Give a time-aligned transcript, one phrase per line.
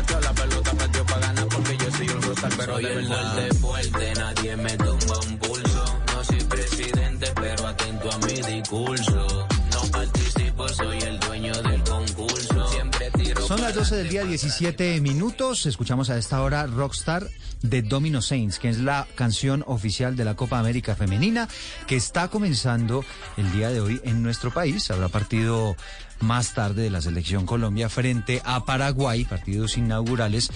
[0.00, 3.08] Pateó la pelota, pateó para ganar porque yo soy un rockstar, pero Soy de el
[3.08, 3.32] verdad.
[3.32, 6.00] fuerte, fuerte, nadie me tumba un pulso.
[6.14, 9.48] No soy presidente, pero atento a mi discurso.
[9.72, 12.68] No participo, soy el dueño del concurso.
[12.68, 15.66] Siempre tiro Son las 12 del día, 17 minutos.
[15.66, 17.28] Escuchamos a esta hora Rockstar
[17.62, 21.48] de Domino Saints, que es la canción oficial de la Copa América Femenina,
[21.86, 23.04] que está comenzando
[23.36, 24.90] el día de hoy en nuestro país.
[24.90, 25.76] Habrá partido
[26.20, 30.50] más tarde de la selección Colombia frente a Paraguay, partidos inaugurales,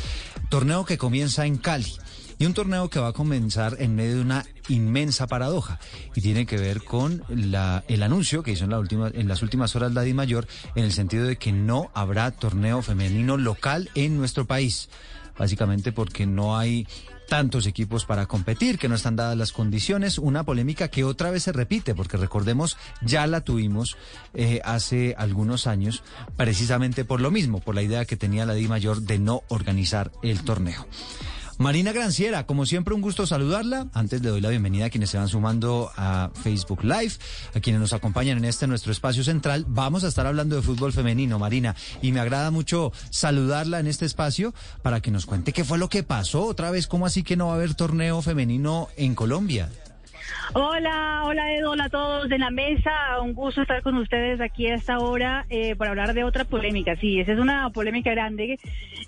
[0.49, 1.93] torneo que comienza en Cali.
[2.37, 5.79] Y un torneo que va a comenzar en medio de una inmensa paradoja
[6.17, 9.43] y tiene que ver con la- el anuncio que hizo en, la última, en las
[9.43, 13.89] últimas horas la Di Mayor en el sentido de que no habrá torneo femenino local
[13.95, 14.89] en nuestro país.
[15.39, 16.87] Básicamente porque no hay
[17.29, 21.45] tantos equipos para competir, que no están dadas las condiciones, una polémica que otra vez
[21.45, 23.97] se repite, porque recordemos, ya la tuvimos
[24.35, 26.03] eh, hace algunos años,
[26.37, 30.13] precisamente por lo mismo, por la idea que tenía la Di Mayor de no organizar
[30.23, 30.87] el torneo.
[31.59, 33.87] Marina Granciera, como siempre un gusto saludarla.
[33.93, 37.15] Antes le doy la bienvenida a quienes se van sumando a Facebook Live,
[37.55, 39.65] a quienes nos acompañan en este nuestro espacio central.
[39.69, 44.05] Vamos a estar hablando de fútbol femenino, Marina, y me agrada mucho saludarla en este
[44.05, 47.37] espacio para que nos cuente qué fue lo que pasó otra vez, cómo así que
[47.37, 49.71] no va a haber torneo femenino en Colombia.
[50.53, 53.21] Hola, hola Edo, hola a todos en la mesa.
[53.23, 56.97] Un gusto estar con ustedes aquí a esta hora eh, para hablar de otra polémica.
[56.97, 58.59] Sí, esa es una polémica grande,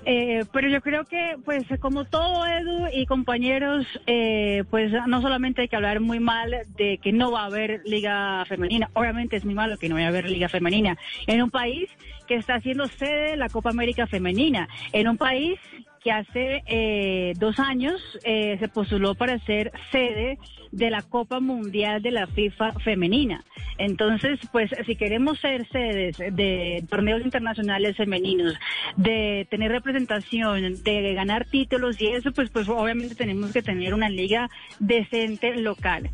[0.05, 5.63] eh, pero yo creo que, pues, como todo Edu y compañeros, eh, pues no solamente
[5.63, 8.91] hay que hablar muy mal de que no va a haber liga femenina.
[8.95, 11.89] Obviamente es muy malo que no vaya a haber liga femenina en un país
[12.27, 15.59] que está haciendo sede de la Copa América Femenina, en un país
[16.07, 20.39] que hace eh, dos años eh, se postuló para ser sede
[20.71, 23.43] de la Copa Mundial de la FIFA femenina.
[23.77, 28.55] Entonces, pues si queremos ser sedes de torneos internacionales femeninos,
[28.97, 34.09] de tener representación, de ganar títulos y eso, pues, pues obviamente tenemos que tener una
[34.09, 36.09] liga decente local.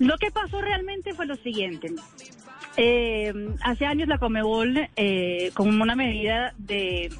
[0.00, 1.92] Lo que pasó realmente fue lo siguiente.
[2.76, 3.32] Eh,
[3.62, 7.10] hace años la Comebol, eh, como una medida de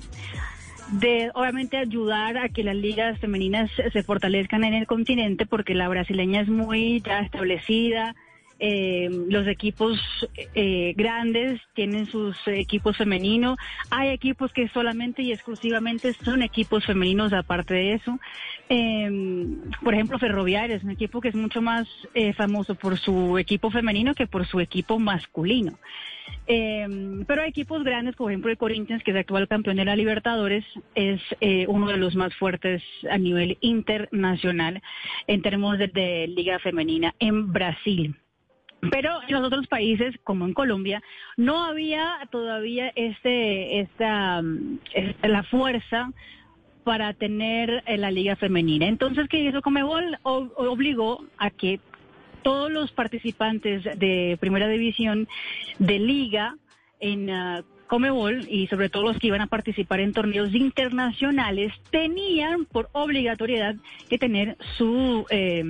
[0.88, 5.88] de obviamente ayudar a que las ligas femeninas se fortalezcan en el continente porque la
[5.88, 8.14] brasileña es muy ya establecida.
[8.58, 9.98] eh, los equipos
[10.54, 13.58] eh, grandes tienen sus equipos femeninos.
[13.90, 18.18] Hay equipos que solamente y exclusivamente son equipos femeninos aparte de eso.
[18.68, 19.10] Eh,
[19.82, 23.70] por ejemplo, Ferroviaria es un equipo que es mucho más eh, famoso por su equipo
[23.70, 25.78] femenino que por su equipo masculino.
[26.46, 29.96] Eh, pero hay equipos grandes, por ejemplo el Corinthians, que es actual campeón de la
[29.96, 30.64] Libertadores,
[30.94, 34.80] es eh, uno de los más fuertes a nivel internacional
[35.26, 38.14] en términos de, liga femenina en Brasil.
[38.90, 41.02] Pero en los otros países, como en Colombia,
[41.36, 44.78] no había todavía este, esta, mm,
[45.22, 46.10] la fuerza
[46.84, 48.86] para tener eh, la liga femenina.
[48.86, 50.18] Entonces, ¿qué hizo Comebol?
[50.22, 51.80] O- obligó a que
[52.42, 55.28] todos los participantes de primera división
[55.78, 56.56] de liga
[57.00, 62.64] en uh, Comebol y sobre todo los que iban a participar en torneos internacionales tenían
[62.64, 63.76] por obligatoriedad
[64.08, 65.62] que tener su eh,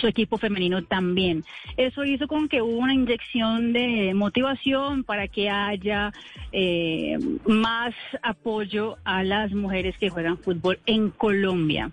[0.00, 1.44] su equipo femenino también.
[1.76, 6.12] Eso hizo con que hubo una inyección de motivación para que haya
[6.52, 11.90] eh, más apoyo a las mujeres que juegan fútbol en Colombia.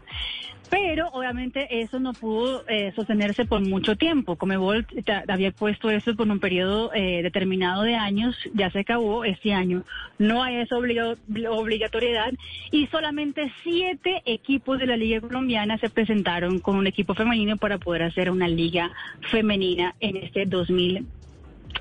[0.69, 4.35] Pero obviamente eso no pudo eh, sostenerse por mucho tiempo.
[4.35, 4.85] Comebol
[5.27, 9.83] había puesto eso por un periodo eh, determinado de años, ya se acabó este año.
[10.19, 12.31] No hay esa obligatoriedad
[12.71, 17.79] y solamente siete equipos de la Liga Colombiana se presentaron con un equipo femenino para
[17.79, 18.91] poder hacer una liga
[19.31, 21.05] femenina en este 2000,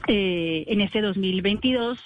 [0.08, 1.99] eh, en este 2022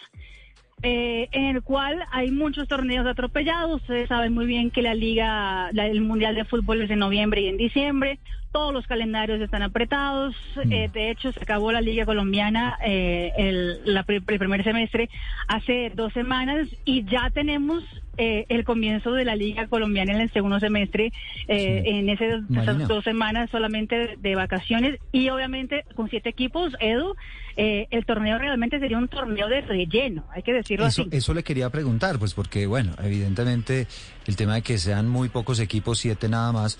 [0.84, 3.82] eh, en el cual hay muchos torneos atropellados.
[3.82, 7.46] Ustedes saben muy bien que la liga, el Mundial de Fútbol es en noviembre y
[7.46, 8.18] en diciembre.
[8.52, 10.34] Todos los calendarios están apretados.
[10.56, 10.72] Mm.
[10.72, 15.08] Eh, de hecho, se acabó la liga colombiana eh, el, el primer semestre
[15.48, 17.84] hace dos semanas y ya tenemos
[18.18, 21.12] eh, el comienzo de la Liga Colombiana en el segundo semestre,
[21.48, 22.42] eh, en esas
[22.86, 27.14] dos semanas solamente de, vacaciones y obviamente con siete equipos, Edu,
[27.56, 31.16] eh, el torneo realmente sería un torneo de relleno, hay que decirlo eso, así.
[31.16, 33.86] Eso le quería preguntar, pues porque, bueno, evidentemente
[34.26, 36.78] el tema de que sean muy pocos equipos, siete nada más,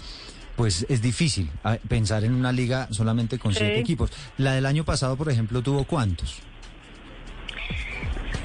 [0.57, 4.13] pues es difícil ah, pensar en una liga solamente con siete equipos.
[4.39, 6.41] La del año pasado, por ejemplo, tuvo cuántos?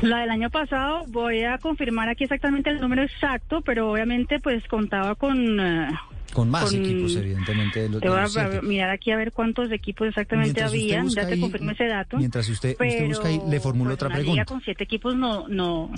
[0.01, 4.63] La del año pasado, voy a confirmar aquí exactamente el número exacto, pero obviamente pues
[4.68, 5.59] contaba con...
[5.59, 5.89] Eh,
[6.33, 7.89] con más equipos, evidentemente.
[7.89, 11.88] te voy a mirar aquí a ver cuántos equipos exactamente había, ya te confirmo ese
[11.88, 12.18] dato.
[12.18, 14.45] Mientras usted, usted busca ahí, le formulo pues, otra pregunta.
[14.45, 15.89] con siete equipos no no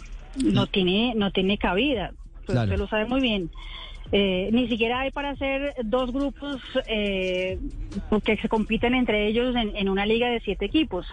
[0.41, 2.13] no tiene no tiene cabida,
[2.45, 3.51] pues, usted lo sabe muy bien.
[4.11, 7.59] Eh, ni siquiera hay para hacer dos grupos eh,
[8.23, 11.06] que se compiten entre ellos en, en una liga de siete equipos.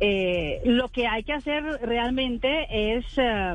[0.00, 3.54] Eh, lo que hay que hacer realmente es, eh,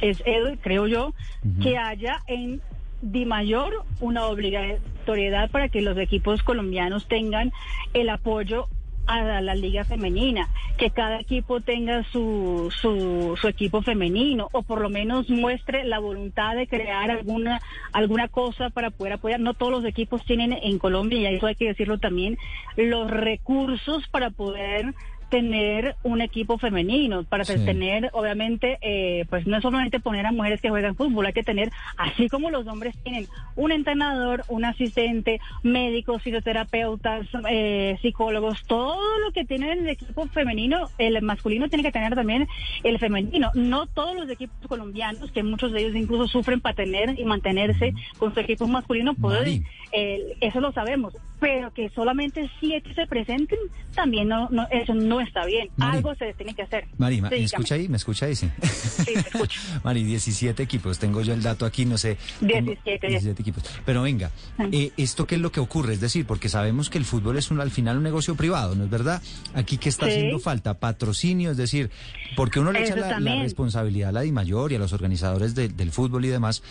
[0.00, 0.22] es
[0.60, 1.14] creo yo,
[1.62, 2.60] que haya en
[3.02, 7.52] Di Mayor una obligatoriedad para que los equipos colombianos tengan
[7.92, 8.68] el apoyo
[9.06, 10.48] a la liga femenina,
[10.78, 15.98] que cada equipo tenga su, su, su, equipo femenino o por lo menos muestre la
[15.98, 17.60] voluntad de crear alguna,
[17.92, 19.40] alguna cosa para poder apoyar.
[19.40, 22.38] No todos los equipos tienen en Colombia, y eso hay que decirlo también,
[22.76, 24.94] los recursos para poder
[25.28, 30.70] tener un equipo femenino, para tener, obviamente, eh, pues no solamente poner a mujeres que
[30.70, 33.26] juegan fútbol, hay que tener, así como los hombres tienen
[33.56, 40.88] un entrenador, un asistente, médicos, fisioterapeutas, eh, psicólogos, todo lo que tienen el equipo femenino,
[40.98, 42.46] el masculino tiene que tener también
[42.82, 43.50] el femenino.
[43.54, 47.94] No todos los equipos colombianos, que muchos de ellos incluso sufren para tener y mantenerse
[48.18, 53.58] con su equipo masculino, pueden, eh, eso lo sabemos, pero que solamente siete se presenten,
[53.94, 55.68] también no, no eso no está bien.
[55.78, 56.86] Algo se tiene que hacer.
[56.96, 57.86] Mari, ¿me escucha ahí?
[57.86, 58.34] ¿Me escucha ahí?
[58.34, 59.60] Sí, sí escucho.
[59.84, 60.98] Mari, 17 equipos.
[60.98, 62.16] Tengo yo el dato aquí, no sé.
[62.40, 63.62] 17, 17 equipos.
[63.84, 64.30] Pero venga,
[64.72, 65.92] eh, ¿esto qué es lo que ocurre?
[65.92, 68.84] Es decir, porque sabemos que el fútbol es un, al final un negocio privado, ¿no
[68.84, 69.20] es verdad?
[69.52, 70.80] Aquí, ¿qué está haciendo falta?
[70.80, 71.90] Patrocinio, es decir,
[72.36, 76.24] porque uno le echa la, responsabilidad a la DIMAYOR y a los organizadores del fútbol
[76.24, 76.62] y demás,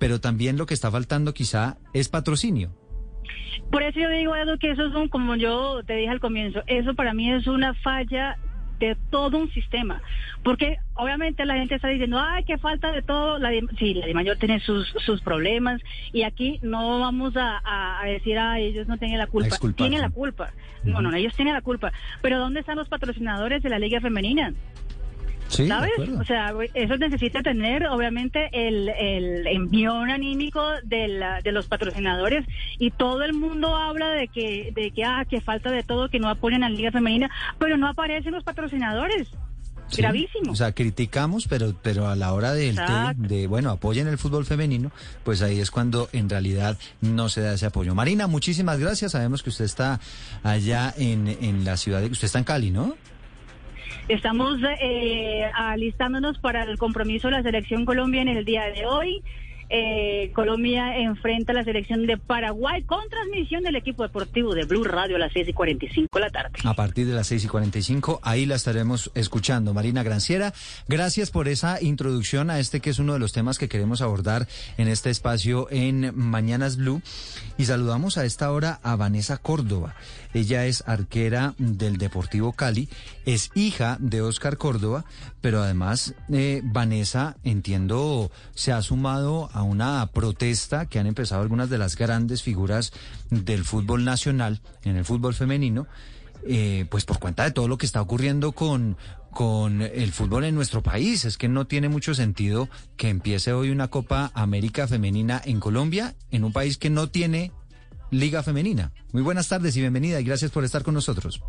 [0.00, 2.72] pero también lo que está faltando quizá es patrocinio.
[3.70, 6.62] Por eso yo digo, Edu, que eso es un, como yo te dije al comienzo,
[6.66, 8.36] eso para mí es una falla
[8.78, 10.02] de todo un sistema.
[10.42, 13.38] Porque obviamente la gente está diciendo, ay, qué falta de todo.
[13.38, 15.80] La sí, la de mayor tiene sus, sus problemas
[16.12, 19.56] y aquí no vamos a, decir, a ellos no tienen la culpa.
[19.76, 20.52] Tienen la culpa.
[20.84, 21.92] No, no, ellos tienen la culpa.
[22.22, 24.52] Pero ¿dónde están los patrocinadores de la Liga Femenina?
[25.48, 25.92] ¿Sabes?
[26.18, 32.44] O sea, eso necesita tener, obviamente, el, el envión anímico de, de los patrocinadores
[32.78, 36.18] y todo el mundo habla de que, de que, ah, que falta de todo, que
[36.18, 39.28] no apoyan a la Liga Femenina, pero no aparecen los patrocinadores.
[39.96, 40.50] Gravísimo.
[40.50, 42.76] O sea, criticamos, pero, pero a la hora del
[43.16, 44.90] de, bueno, apoyen el fútbol femenino,
[45.22, 47.94] pues ahí es cuando en realidad no se da ese apoyo.
[47.94, 49.12] Marina, muchísimas gracias.
[49.12, 50.00] Sabemos que usted está
[50.42, 52.08] allá en, en la ciudad de...
[52.08, 52.96] Usted está en Cali, ¿no?
[54.08, 59.22] Estamos eh, alistándonos para el compromiso de la selección Colombia en el día de hoy.
[59.68, 64.84] Eh, Colombia enfrenta a la selección de Paraguay con transmisión del equipo deportivo de Blue
[64.84, 66.50] Radio a las 6 y 45 de la tarde.
[66.64, 69.74] A partir de las 6 y 45, ahí la estaremos escuchando.
[69.74, 70.54] Marina Granciera,
[70.86, 74.46] gracias por esa introducción a este que es uno de los temas que queremos abordar
[74.78, 77.02] en este espacio en Mañanas Blue.
[77.58, 79.96] Y saludamos a esta hora a Vanessa Córdoba.
[80.36, 82.90] Ella es arquera del Deportivo Cali,
[83.24, 85.06] es hija de Oscar Córdoba,
[85.40, 91.70] pero además eh, Vanessa, entiendo, se ha sumado a una protesta que han empezado algunas
[91.70, 92.92] de las grandes figuras
[93.30, 95.86] del fútbol nacional, en el fútbol femenino,
[96.46, 98.98] eh, pues por cuenta de todo lo que está ocurriendo con,
[99.30, 101.24] con el fútbol en nuestro país.
[101.24, 106.14] Es que no tiene mucho sentido que empiece hoy una Copa América Femenina en Colombia,
[106.30, 107.52] en un país que no tiene
[108.10, 108.92] Liga Femenina.
[109.12, 111.40] Muy buenas tardes y bienvenida y gracias por estar con nosotros.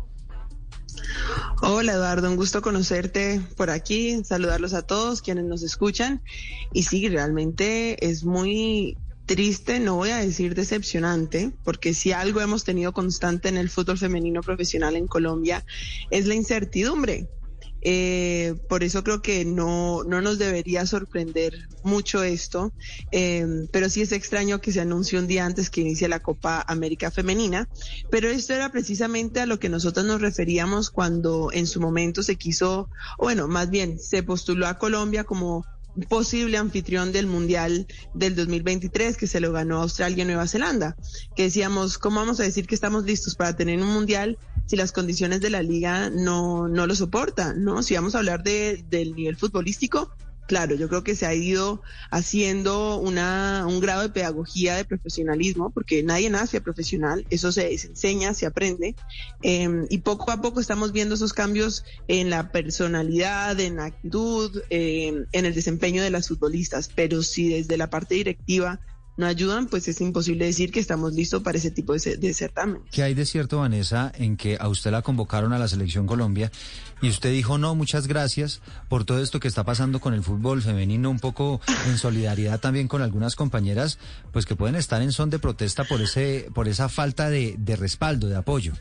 [1.60, 6.22] Hola Eduardo, un gusto conocerte por aquí, saludarlos a todos quienes nos escuchan.
[6.72, 8.96] Y sí, realmente es muy
[9.26, 13.98] triste, no voy a decir decepcionante, porque si algo hemos tenido constante en el fútbol
[13.98, 15.64] femenino profesional en Colombia
[16.10, 17.28] es la incertidumbre.
[17.80, 22.72] Eh, por eso creo que no, no nos debería sorprender mucho esto,
[23.12, 26.64] eh, pero sí es extraño que se anuncie un día antes que inicie la Copa
[26.66, 27.68] América Femenina,
[28.10, 32.36] pero esto era precisamente a lo que nosotros nos referíamos cuando en su momento se
[32.36, 35.64] quiso, bueno, más bien se postuló a Colombia como
[36.08, 40.96] posible anfitrión del Mundial del 2023 que se lo ganó Australia y Nueva Zelanda,
[41.34, 44.92] que decíamos, ¿cómo vamos a decir que estamos listos para tener un Mundial si las
[44.92, 47.82] condiciones de la liga no, no lo soportan, ¿no?
[47.82, 50.12] Si vamos a hablar de, del nivel futbolístico,
[50.48, 55.68] Claro, yo creo que se ha ido haciendo una, un grado de pedagogía de profesionalismo,
[55.68, 58.96] porque nadie nace profesional, eso se, enseña, se aprende,
[59.42, 64.62] em, y poco a poco estamos viendo esos cambios en la personalidad, en la actitud,
[64.70, 68.80] em, en el desempeño de las futbolistas, pero si desde la parte directiva
[69.18, 72.82] no ayudan, pues es imposible decir que estamos listos para ese tipo de, certamen.
[72.90, 76.52] ¿Qué hay de cierto, Vanessa, en que a usted la convocaron a la selección Colombia
[77.02, 80.62] y usted dijo no, muchas gracias por todo esto que está pasando con el fútbol
[80.62, 83.98] femenino, un poco en solidaridad también con algunas compañeras,
[84.32, 88.28] pues que pueden estar en son de protesta por ese, por esa falta de respaldo,
[88.28, 88.72] de apoyo?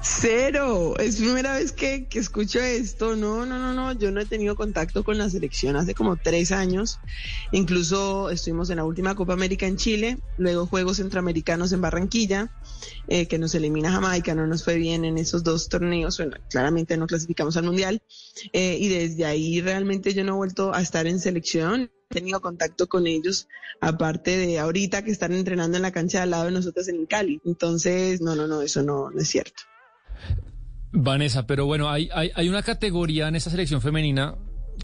[0.00, 3.16] Cero, es primera vez que, que, escucho esto.
[3.16, 6.52] No, no, no, no, yo no he tenido contacto con la selección hace como tres
[6.52, 7.00] años.
[7.50, 12.52] Incluso estuvimos en la última Copa América en Chile, luego Juegos Centroamericanos en Barranquilla,
[13.08, 16.96] eh, que nos elimina Jamaica, no nos fue bien en esos dos torneos, bueno, claramente
[16.96, 18.00] no clasificamos al Mundial.
[18.52, 22.40] Eh, y desde ahí realmente yo no he vuelto a estar en selección he tenido
[22.40, 23.48] contacto con ellos,
[23.80, 27.40] aparte de ahorita que están entrenando en la cancha al lado de nosotros en Cali.
[27.44, 29.62] Entonces, no, no, no, eso no, no es cierto.
[30.92, 34.36] Vanessa, pero bueno, hay, hay, una categoría en esta selección femenina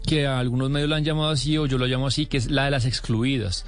[0.05, 2.51] que a algunos medios la han llamado así o yo lo llamo así, que es
[2.51, 3.65] la de las excluidas.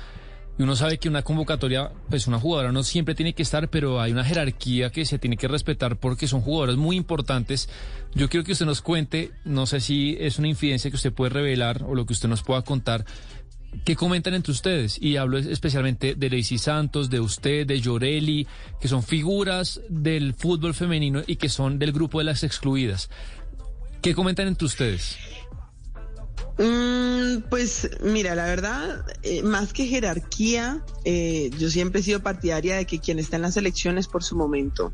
[0.60, 4.02] Y uno sabe que una convocatoria, pues una jugadora no siempre tiene que estar, pero
[4.02, 7.70] hay una jerarquía que se tiene que respetar porque son jugadoras muy importantes.
[8.16, 11.30] Yo quiero que usted nos cuente, no sé si es una infidencia que usted puede
[11.30, 13.06] revelar o lo que usted nos pueda contar,
[13.84, 15.02] ¿Qué comentan entre ustedes?
[15.02, 18.48] Y hablo especialmente de Lacey Santos, de usted, de Llorelli,
[18.80, 23.10] que son figuras del fútbol femenino y que son del grupo de las excluidas.
[24.02, 25.18] ¿Qué comentan entre ustedes?
[26.58, 32.78] Mm, pues mira, la verdad, eh, más que jerarquía, eh, yo siempre he sido partidaria
[32.78, 34.92] de que quien está en las elecciones por su momento.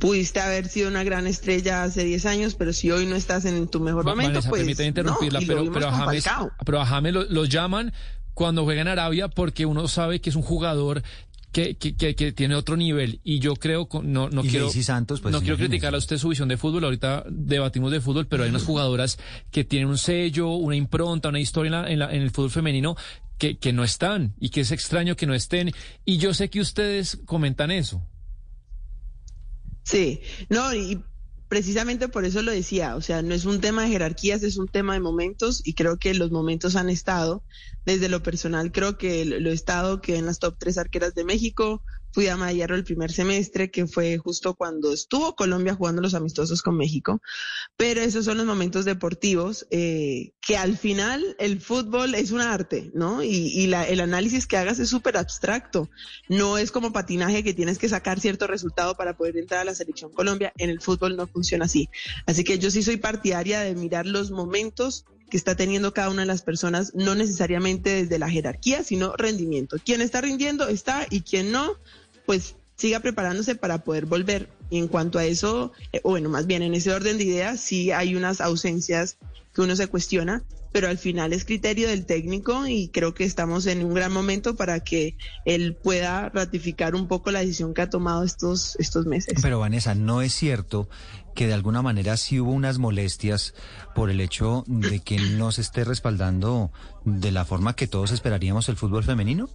[0.00, 3.68] Pudiste haber sido una gran estrella hace 10 años, pero si hoy no estás en
[3.68, 4.66] tu mejor momento, pues.
[4.80, 6.24] interrumpirla, pero, pero, a James,
[6.64, 7.92] pero a James lo, llaman
[8.34, 11.02] cuando juega en Arabia porque uno sabe que es un jugador
[11.56, 15.40] que, que, que, tiene otro nivel y yo creo no no quiero Santos, pues, no
[15.40, 18.64] quiero criticar a usted su visión de fútbol ahorita debatimos de fútbol pero hay unas
[18.64, 19.18] jugadoras
[19.50, 22.94] que tienen un sello una impronta una historia en, en, el fútbol femenino
[23.38, 25.72] que, que no están y que es extraño que no estén.
[26.04, 28.06] Y yo sé que ustedes comentan eso.
[29.82, 30.20] Sí.
[30.48, 31.02] No y
[31.48, 34.68] precisamente por eso lo decía, o sea, no es un tema de jerarquías, es un
[34.68, 37.44] tema de momentos y creo que los momentos han estado.
[37.84, 41.24] Desde lo personal, creo que lo he estado que en las top tres arqueras de
[41.24, 41.84] México,
[42.16, 46.62] fui a Mayarro el primer semestre, que fue justo cuando estuvo Colombia jugando los amistosos
[46.62, 47.20] con México.
[47.76, 52.90] Pero esos son los momentos deportivos eh, que al final el fútbol es un arte,
[52.94, 53.22] ¿no?
[53.22, 55.90] Y, y la, el análisis que hagas es súper abstracto.
[56.30, 59.74] No es como patinaje que tienes que sacar cierto resultado para poder entrar a la
[59.74, 60.54] selección Colombia.
[60.56, 61.90] En el fútbol no funciona así.
[62.24, 66.22] Así que yo sí soy partidaria de mirar los momentos que está teniendo cada una
[66.22, 69.76] de las personas, no necesariamente desde la jerarquía, sino rendimiento.
[69.84, 71.76] Quien está rindiendo está y quien no,
[72.26, 74.48] pues siga preparándose para poder volver.
[74.68, 77.90] Y en cuanto a eso, eh, bueno, más bien en ese orden de ideas, sí
[77.92, 79.16] hay unas ausencias
[79.54, 80.42] que uno se cuestiona,
[80.72, 84.56] pero al final es criterio del técnico y creo que estamos en un gran momento
[84.56, 85.16] para que
[85.46, 89.38] él pueda ratificar un poco la decisión que ha tomado estos, estos meses.
[89.40, 90.90] Pero Vanessa, ¿no es cierto
[91.34, 93.54] que de alguna manera sí hubo unas molestias
[93.94, 96.70] por el hecho de que no se esté respaldando
[97.04, 99.48] de la forma que todos esperaríamos el fútbol femenino?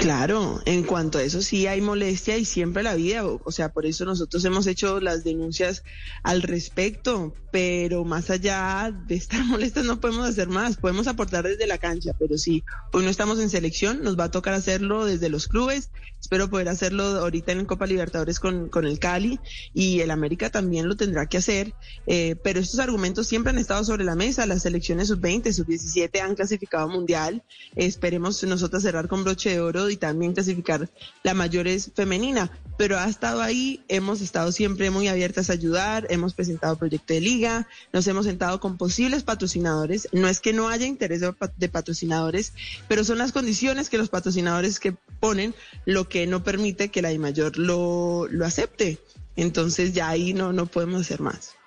[0.00, 3.84] Claro, en cuanto a eso sí hay molestia y siempre la vida, o, sea, por
[3.84, 5.84] eso nosotros hemos hecho las denuncias
[6.22, 11.66] al respecto, pero más allá de estar molestas no podemos hacer más, podemos aportar desde
[11.66, 15.28] la cancha, pero sí, hoy no estamos en selección, nos va a tocar hacerlo desde
[15.28, 19.38] los clubes, espero poder hacerlo ahorita en Copa Libertadores con, con el Cali
[19.74, 21.74] y el América también lo tendrá que hacer,
[22.06, 26.36] eh, pero estos argumentos siempre han estado sobre la mesa, las selecciones sub-20, sub-17 han
[26.36, 27.42] clasificado mundial,
[27.76, 30.88] esperemos nosotros cerrar con broche de oro y también clasificar
[31.22, 32.50] la mayores femenina.
[32.78, 37.20] Pero ha estado ahí, hemos estado siempre muy abiertas a ayudar, hemos presentado proyecto de
[37.20, 40.08] liga, nos hemos sentado con posibles patrocinadores.
[40.12, 42.52] No es que no haya interés de, patrocinadores,
[42.88, 45.54] pero son las condiciones que los patrocinadores que ponen
[45.84, 48.98] lo que no permite que la I mayor lo, lo acepte.
[49.36, 51.59] Entonces ya ahí no, no podemos hacer más.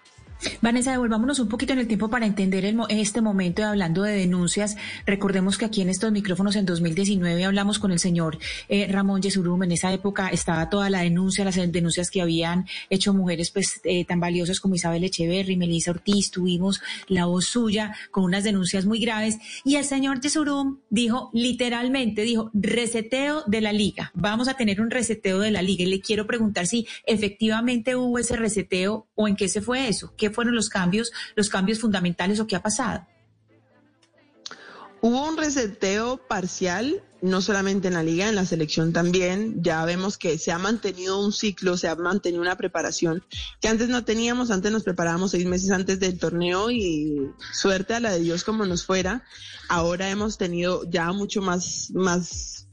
[0.62, 4.14] Vanessa, devolvámonos un poquito en el tiempo para entender el, este momento de hablando de
[4.14, 4.78] denuncias.
[5.06, 8.38] Recordemos que aquí en estos micrófonos en 2019 hablamos con el señor
[8.70, 9.64] eh, Ramón Yesurum.
[9.64, 14.06] En esa época estaba toda la denuncia, las denuncias que habían hecho mujeres pues eh,
[14.06, 16.32] tan valiosas como Isabel Echeverry, Melissa Ortiz.
[16.32, 19.38] Tuvimos la voz suya con unas denuncias muy graves.
[19.64, 24.12] Y el señor Yesurum dijo literalmente, dijo reseteo de la liga.
[24.14, 25.84] Vamos a tener un reseteo de la liga.
[25.84, 30.14] Y le quiero preguntar si efectivamente hubo ese reseteo o en qué se fue eso.
[30.18, 33.08] ¿Qué fueron los cambios, los cambios fundamentales o qué ha pasado?
[35.06, 39.62] Hubo un reseteo parcial, no solamente en la liga, en la selección también.
[39.62, 43.22] Ya vemos que se ha mantenido un ciclo, se ha mantenido una preparación
[43.60, 44.50] que antes no teníamos.
[44.50, 48.66] Antes nos preparábamos seis meses antes del torneo y suerte a la de Dios como
[48.66, 49.26] nos fuera.
[49.68, 52.70] Ahora hemos tenido ya mucho más, más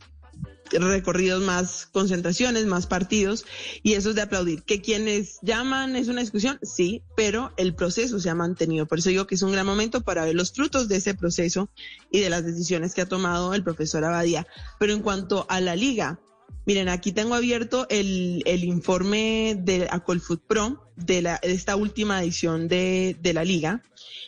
[0.72, 3.44] recorridos, más concentraciones, más partidos,
[3.82, 4.62] y eso es de aplaudir.
[4.62, 8.86] Que quienes llaman es una discusión, sí, pero el proceso se ha mantenido.
[8.86, 11.70] Por eso digo que es un gran momento para ver los frutos de ese proceso
[12.10, 14.46] y de las decisiones que ha tomado el profesor Abadía.
[14.78, 16.20] Pero en cuanto a la liga,
[16.66, 22.22] miren, aquí tengo abierto el, el informe de Acolfoot Pro de, la, de esta última
[22.22, 23.82] edición de, de la liga,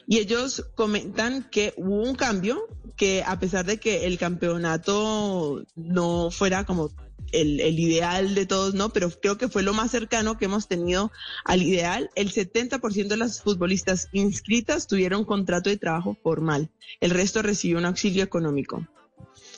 [0.07, 6.31] y ellos comentan que hubo un cambio que a pesar de que el campeonato no
[6.31, 6.91] fuera como
[7.33, 8.91] el, el, ideal de todos, ¿no?
[8.91, 11.11] Pero creo que fue lo más cercano que hemos tenido
[11.45, 12.11] al ideal.
[12.15, 16.71] El 70% de las futbolistas inscritas tuvieron contrato de trabajo formal.
[17.01, 18.87] El resto recibió un auxilio económico.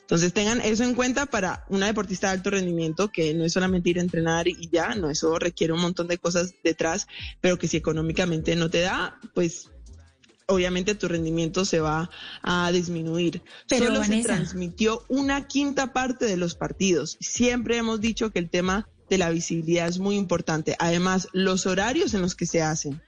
[0.04, 3.88] Entonces tengan eso en cuenta para una deportista de alto rendimiento, que no es solamente
[3.88, 7.06] ir a entrenar y ya, no, eso requiere un montón de cosas detrás,
[7.40, 9.70] pero que si económicamente no te da, pues
[10.46, 12.10] obviamente tu rendimiento se va
[12.42, 13.42] a disminuir.
[13.66, 17.16] Pero Solo se transmitió una quinta parte de los partidos.
[17.20, 20.76] Siempre hemos dicho que el tema de la visibilidad es muy importante.
[20.78, 23.00] Además, los horarios en los que se hacen.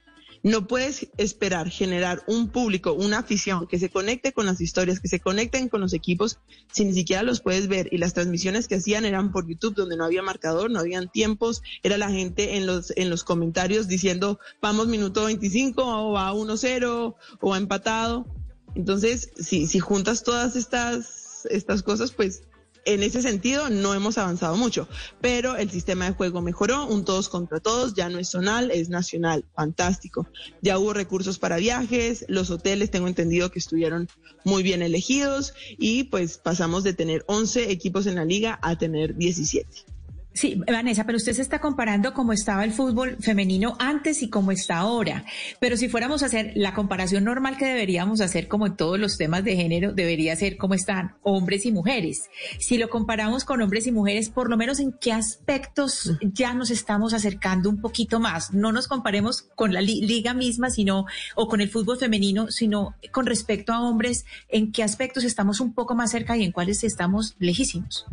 [0.47, 5.09] No puedes esperar generar un público, una afición que se conecte con las historias, que
[5.09, 6.39] se conecten con los equipos,
[6.71, 7.89] si ni siquiera los puedes ver.
[7.91, 11.63] Y las transmisiones que hacían eran por YouTube, donde no había marcador, no habían tiempos,
[11.83, 17.15] era la gente en los, en los comentarios diciendo, vamos minuto 25, o va 1-0,
[17.41, 18.25] o ha empatado.
[18.73, 22.43] Entonces, si, si juntas todas estas, estas cosas, pues
[22.87, 24.87] en ese sentido no hemos avanzado mucho,
[25.21, 28.89] pero el sistema de juego mejoró, un todos contra todos, ya no es zonal, es
[28.89, 30.27] nacional, fantástico.
[30.61, 34.07] Ya hubo recursos para viajes, los hoteles tengo entendido que estuvieron
[34.45, 39.15] muy bien elegidos y pues pasamos de tener 11 equipos en la liga a tener
[39.15, 39.96] 17.
[40.37, 44.51] Sí, Vanessa, pero usted se está comparando cómo estaba el fútbol femenino antes y cómo
[44.51, 45.25] está ahora.
[45.59, 49.17] Pero si fuéramos a hacer la comparación normal que deberíamos hacer, como en todos los
[49.17, 52.29] temas de género, debería ser cómo están hombres y mujeres.
[52.59, 56.69] Si lo comparamos con hombres y mujeres, por lo menos en qué aspectos ya nos
[56.69, 58.53] estamos acercando un poquito más.
[58.53, 63.25] No nos comparemos con la liga misma, sino, o con el fútbol femenino, sino con
[63.25, 67.35] respecto a hombres, en qué aspectos estamos un poco más cerca y en cuáles estamos
[67.39, 68.05] lejísimos.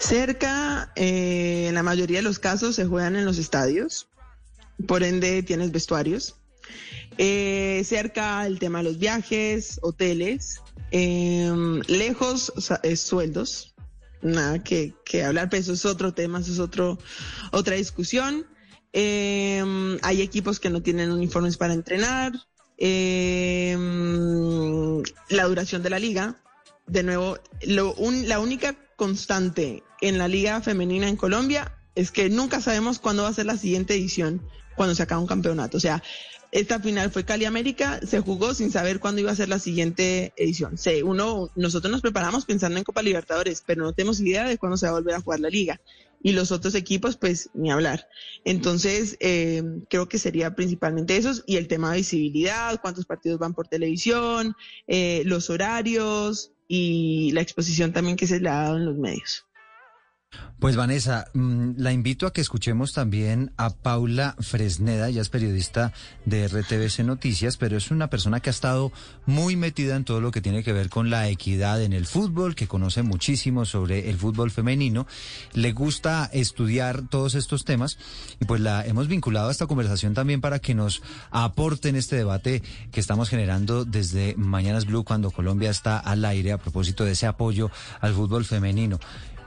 [0.00, 4.08] Cerca, eh, en la mayoría de los casos, se juegan en los estadios,
[4.88, 6.36] por ende tienes vestuarios.
[7.18, 12.50] Eh, cerca el tema de los viajes, hoteles, em, lejos
[12.96, 13.74] sueldos,
[14.22, 16.98] nada que, hablar, pero eso es otro tema, eso es otro,
[17.52, 18.46] otra discusión.
[18.94, 22.32] Em, hay equipos que no tienen uniformes para entrenar,
[22.78, 23.82] em,
[25.28, 26.42] la duración de la liga,
[26.86, 32.60] de nuevo, lo, la única constante en la liga femenina en Colombia es que nunca
[32.60, 34.42] sabemos cuándo va a ser la siguiente edición
[34.76, 35.76] cuando se acaba un campeonato.
[35.76, 36.02] O sea,
[36.52, 40.32] esta final fue Cali América, se jugó sin saber cuándo iba a ser la siguiente
[40.36, 40.78] edición.
[40.78, 44.76] Sí, uno, nosotros nos preparamos pensando en Copa Libertadores, pero no tenemos idea de cuándo
[44.76, 45.80] se va a volver a jugar la liga.
[46.22, 48.06] Y los otros equipos, pues, ni hablar.
[48.44, 53.54] Entonces, eh, creo que sería principalmente esos y el tema de visibilidad, cuántos partidos van
[53.54, 54.54] por televisión,
[54.86, 59.44] eh, los horarios, y la exposición también que se le ha dado en los medios.
[60.60, 65.94] Pues Vanessa, mm, la invito a que escuchemos también a Paula Fresneda, ella es periodista
[66.26, 68.92] de RTBC Noticias, pero es una persona que ha estado
[69.24, 72.54] muy metida en todo lo que tiene que ver con la equidad en el fútbol,
[72.54, 75.06] que conoce muchísimo sobre el fútbol femenino,
[75.54, 77.96] le gusta estudiar todos estos temas
[78.38, 82.16] y pues la hemos vinculado a esta conversación también para que nos aporte en este
[82.16, 82.62] debate
[82.92, 87.26] que estamos generando desde Mañanas Blue cuando Colombia está al aire a propósito de ese
[87.26, 87.70] apoyo
[88.02, 89.00] al fútbol femenino.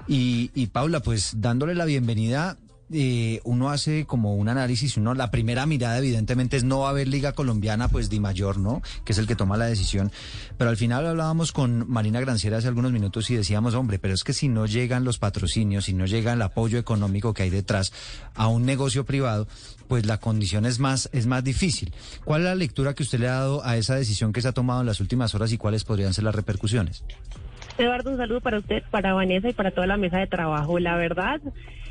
[0.07, 2.57] Y, y Paula, pues dándole la bienvenida,
[2.95, 6.89] eh, uno hace como un análisis, uno la primera mirada evidentemente es no va a
[6.91, 8.83] haber liga colombiana pues de mayor, ¿no?
[9.03, 10.11] Que es el que toma la decisión.
[10.57, 14.23] Pero al final hablábamos con Marina Granciera hace algunos minutos y decíamos, hombre, pero es
[14.23, 17.93] que si no llegan los patrocinios, si no llega el apoyo económico que hay detrás
[18.35, 19.47] a un negocio privado,
[19.87, 21.93] pues la condición es más, es más difícil.
[22.25, 24.53] ¿Cuál es la lectura que usted le ha dado a esa decisión que se ha
[24.53, 27.03] tomado en las últimas horas y cuáles podrían ser las repercusiones?
[27.77, 30.79] Eduardo, un saludo para usted, para Vanessa y para toda la mesa de trabajo.
[30.79, 31.41] La verdad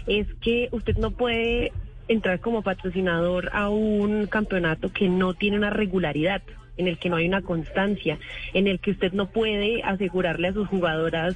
[0.06, 1.72] es que usted no puede
[2.08, 6.42] entrar como patrocinador a un campeonato que no tiene una regularidad,
[6.76, 8.18] en el que no hay una constancia,
[8.54, 11.34] en el que usted no puede asegurarle a sus jugadoras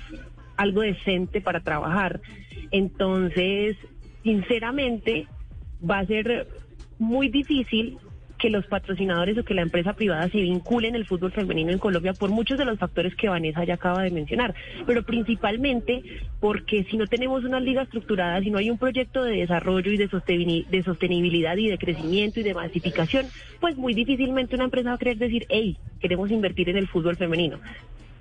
[0.57, 2.21] algo decente para trabajar.
[2.71, 3.77] Entonces,
[4.23, 5.27] sinceramente,
[5.89, 6.47] va a ser
[6.99, 7.99] muy difícil
[8.39, 12.13] que los patrocinadores o que la empresa privada se vinculen el fútbol femenino en Colombia
[12.13, 14.55] por muchos de los factores que Vanessa ya acaba de mencionar,
[14.87, 16.03] pero principalmente
[16.41, 19.97] porque si no tenemos una liga estructurada, si no hay un proyecto de desarrollo y
[19.97, 20.09] de,
[20.69, 23.27] de sostenibilidad y de crecimiento y de masificación,
[23.61, 27.17] pues muy difícilmente una empresa va a querer decir, hey, queremos invertir en el fútbol
[27.17, 27.59] femenino.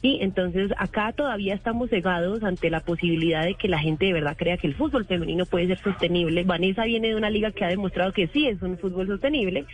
[0.02, 4.38] Sí, entonces acá todavía estamos cegados ante la posibilidad de que la gente de verdad
[4.38, 6.44] crea que el fútbol femenino puede ser sostenible.
[6.44, 9.66] Vanessa viene de una liga que ha demostrado que sí es un fútbol sostenible,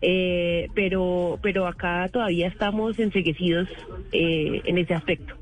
[0.00, 3.68] eh, pero, pero acá todavía estamos enseguecidos
[4.12, 5.34] eh, en ese aspecto.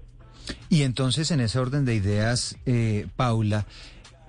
[0.68, 3.66] Y entonces, en ese orden de ideas, eh, Paula,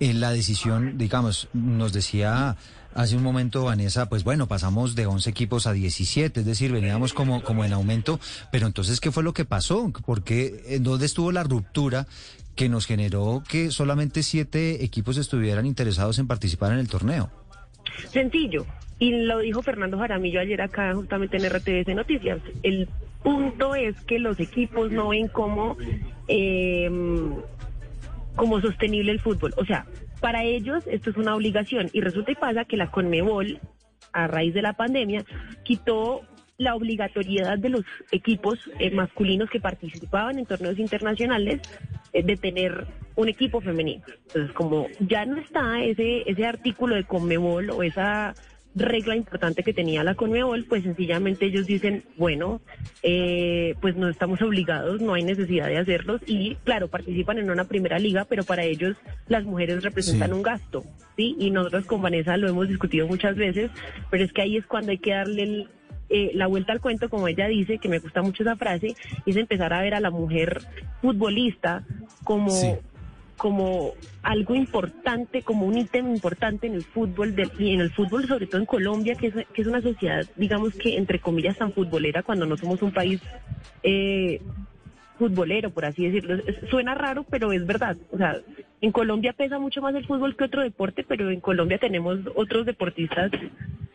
[0.01, 2.57] en la decisión, digamos, nos decía
[2.95, 7.13] hace un momento, Vanessa, pues bueno, pasamos de 11 equipos a 17, es decir, veníamos
[7.13, 8.19] como, como en aumento,
[8.51, 9.93] pero entonces, ¿qué fue lo que pasó?
[10.03, 12.07] ¿Por qué, en dónde estuvo la ruptura
[12.55, 17.29] que nos generó que solamente siete equipos estuvieran interesados en participar en el torneo?
[18.09, 18.65] Sencillo,
[18.97, 22.41] y lo dijo Fernando Jaramillo ayer acá justamente en RTVC Noticias.
[22.63, 22.89] El
[23.21, 25.77] punto es que los equipos no ven como,
[26.27, 26.89] eh,
[28.35, 29.53] como sostenible el fútbol.
[29.57, 29.85] O sea,
[30.19, 33.59] para ellos esto es una obligación y resulta y pasa que la Conmebol,
[34.13, 35.23] a raíz de la pandemia,
[35.63, 36.21] quitó
[36.57, 41.61] la obligatoriedad de los equipos eh, masculinos que participaban en torneos internacionales
[42.13, 44.03] eh, de tener un equipo femenino.
[44.27, 48.35] Entonces, como ya no está ese ese artículo de Conmebol o esa
[48.75, 52.61] regla importante que tenía la Conmebol, pues sencillamente ellos dicen, bueno,
[53.03, 57.65] eh, pues no estamos obligados, no hay necesidad de hacerlos y claro, participan en una
[57.65, 58.95] primera liga, pero para ellos
[59.27, 60.85] las mujeres representan un gasto,
[61.17, 61.35] ¿sí?
[61.39, 63.71] Y nosotros con Vanessa lo hemos discutido muchas veces,
[64.09, 65.67] pero es que ahí es cuando hay que darle
[66.09, 69.35] eh, la vuelta al cuento, como ella dice, que me gusta mucho esa frase, es
[69.35, 70.61] empezar a ver a la mujer
[71.01, 71.83] futbolista
[72.23, 72.51] como
[73.41, 78.45] como algo importante, como un ítem importante en el fútbol y en el fútbol, sobre
[78.45, 82.21] todo en Colombia, que es, que es una sociedad, digamos que entre comillas, tan futbolera
[82.21, 83.19] cuando no somos un país
[83.81, 84.39] eh,
[85.17, 86.37] futbolero, por así decirlo.
[86.69, 87.97] suena raro, pero es verdad.
[88.11, 88.37] O sea,
[88.79, 92.67] en Colombia pesa mucho más el fútbol que otro deporte, pero en Colombia tenemos otros
[92.67, 93.31] deportistas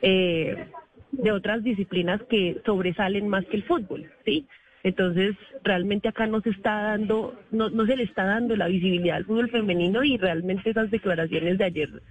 [0.03, 0.67] eh,
[1.13, 4.49] de otras disciplinas que sobresalen más que el fútbol, ¿sí?
[4.87, 9.17] Entonces, realmente acá no se está dando, no, no se le está dando la visibilidad
[9.17, 12.03] al fútbol femenino y realmente esas declaraciones de ayer,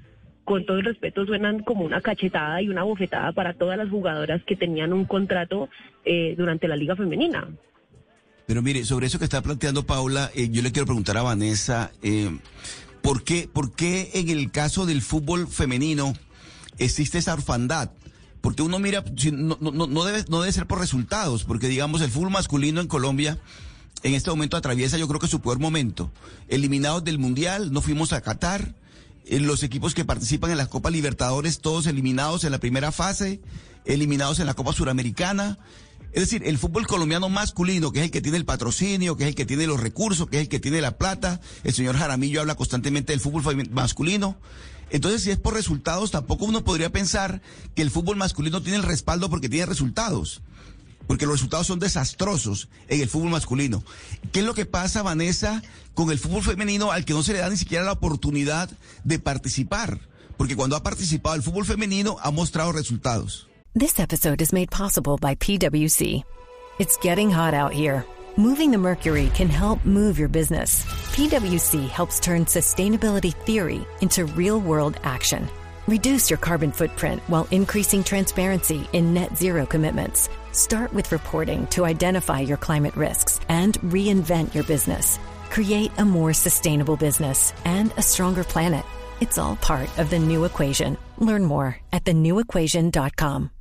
[0.44, 4.44] con todo el respeto, suenan como una cachetada y una bofetada para todas las jugadoras
[4.44, 5.70] que tenían un contrato
[6.04, 7.48] eh, durante la liga femenina.
[8.46, 11.94] Pero mire, sobre eso que está planteando Paula, eh, yo le quiero preguntar a Vanessa,
[12.04, 12.30] eh,
[13.02, 16.12] ¿por, qué, ¿por qué en el caso del fútbol femenino
[16.78, 17.92] existe esa orfandad?
[18.46, 19.04] Porque uno mira,
[19.34, 22.86] no, no, no, debe, no debe ser por resultados, porque digamos el fútbol masculino en
[22.86, 23.40] Colombia
[24.04, 26.12] en este momento atraviesa yo creo que su peor momento.
[26.48, 28.76] Eliminados del Mundial, no fuimos a Qatar,
[29.26, 33.42] eh, los equipos que participan en la Copa Libertadores, todos eliminados en la primera fase,
[33.84, 35.58] eliminados en la Copa Suramericana.
[36.14, 39.30] Es decir, el fútbol colombiano masculino, que es el que tiene el patrocinio, que es
[39.30, 42.42] el que tiene los recursos, que es el que tiene la plata, el señor Jaramillo
[42.42, 44.38] habla constantemente del fútbol masculino,
[44.90, 47.42] entonces, si es por resultados, tampoco uno podría pensar
[47.74, 50.42] que el fútbol masculino tiene el respaldo porque tiene resultados.
[51.08, 53.84] Porque los resultados son desastrosos en el fútbol masculino.
[54.32, 55.62] ¿Qué es lo que pasa, Vanessa,
[55.94, 58.70] con el fútbol femenino al que no se le da ni siquiera la oportunidad
[59.04, 60.00] de participar?
[60.38, 63.48] Porque cuando ha participado el fútbol femenino ha mostrado resultados.
[63.78, 66.24] This episode is made possible by PwC.
[66.80, 68.06] It's getting hot out here.
[68.38, 70.86] Moving the Mercury can help move your business.
[71.16, 75.48] PwC helps turn sustainability theory into real world action.
[75.88, 80.28] Reduce your carbon footprint while increasing transparency in net zero commitments.
[80.52, 85.18] Start with reporting to identify your climate risks and reinvent your business.
[85.50, 88.84] Create a more sustainable business and a stronger planet.
[89.22, 90.98] It's all part of the new equation.
[91.18, 93.52] Learn more at thenewequation.com.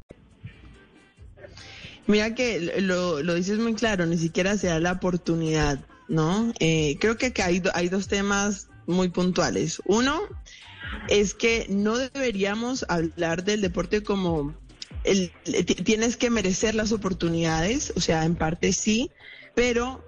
[2.09, 6.53] Mira que lo, lo dices muy claro, ni siquiera se da la oportunidad, ¿no?
[6.61, 9.81] Eh, creo que hay, hay dos temas muy puntuales.
[9.87, 10.21] Uno
[11.09, 14.55] es que no deberíamos hablar del deporte como
[15.05, 19.11] el, ti- tienes que merecer las oportunidades, o sea, en parte sí,
[19.55, 20.03] pero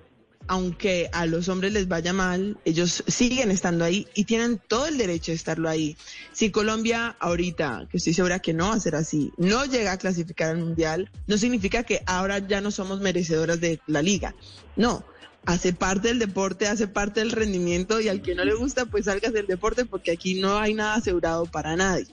[0.49, 4.97] aunque a los hombres les vaya mal, ellos siguen estando ahí y tienen todo el
[4.97, 5.97] derecho de estarlo ahí.
[6.33, 9.99] Si Colombia ahorita, que estoy segura que no va a ser así, no llega a
[9.99, 14.37] clasificar al Mundial, no significa que ahora ya no somos merecedoras de la liga.
[14.77, 15.05] No,
[15.47, 19.07] hace parte del deporte, hace parte del rendimiento y al que no le gusta, pues
[19.07, 22.07] salgas del deporte porque aquí no hay nada asegurado para nadie.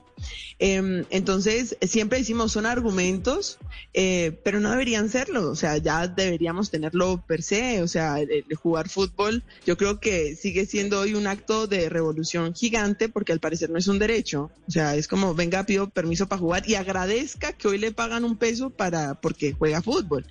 [0.60, 3.58] Em, entonces, siempre decimos son argumentos,
[3.94, 8.32] eh, pero no deberían serlo, o sea, ya deberíamos tenerlo per se, o sea, el,
[8.32, 13.34] el jugar fútbol, yo creo que sigue siendo hoy un acto de revolución gigante porque
[13.34, 16.70] al parecer no es un derecho, o sea, es como venga, pido permiso para jugar
[16.70, 20.26] y agradezca que hoy le pagan un peso para porque juega fútbol.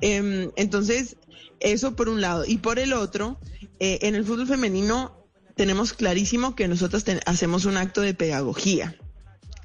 [0.00, 1.16] Em, entonces,
[1.60, 2.44] eso por un lado.
[2.46, 3.38] Y por el otro,
[3.80, 8.96] eh, en el fútbol femenino tenemos clarísimo que nosotros hacemos un acto de pedagogía.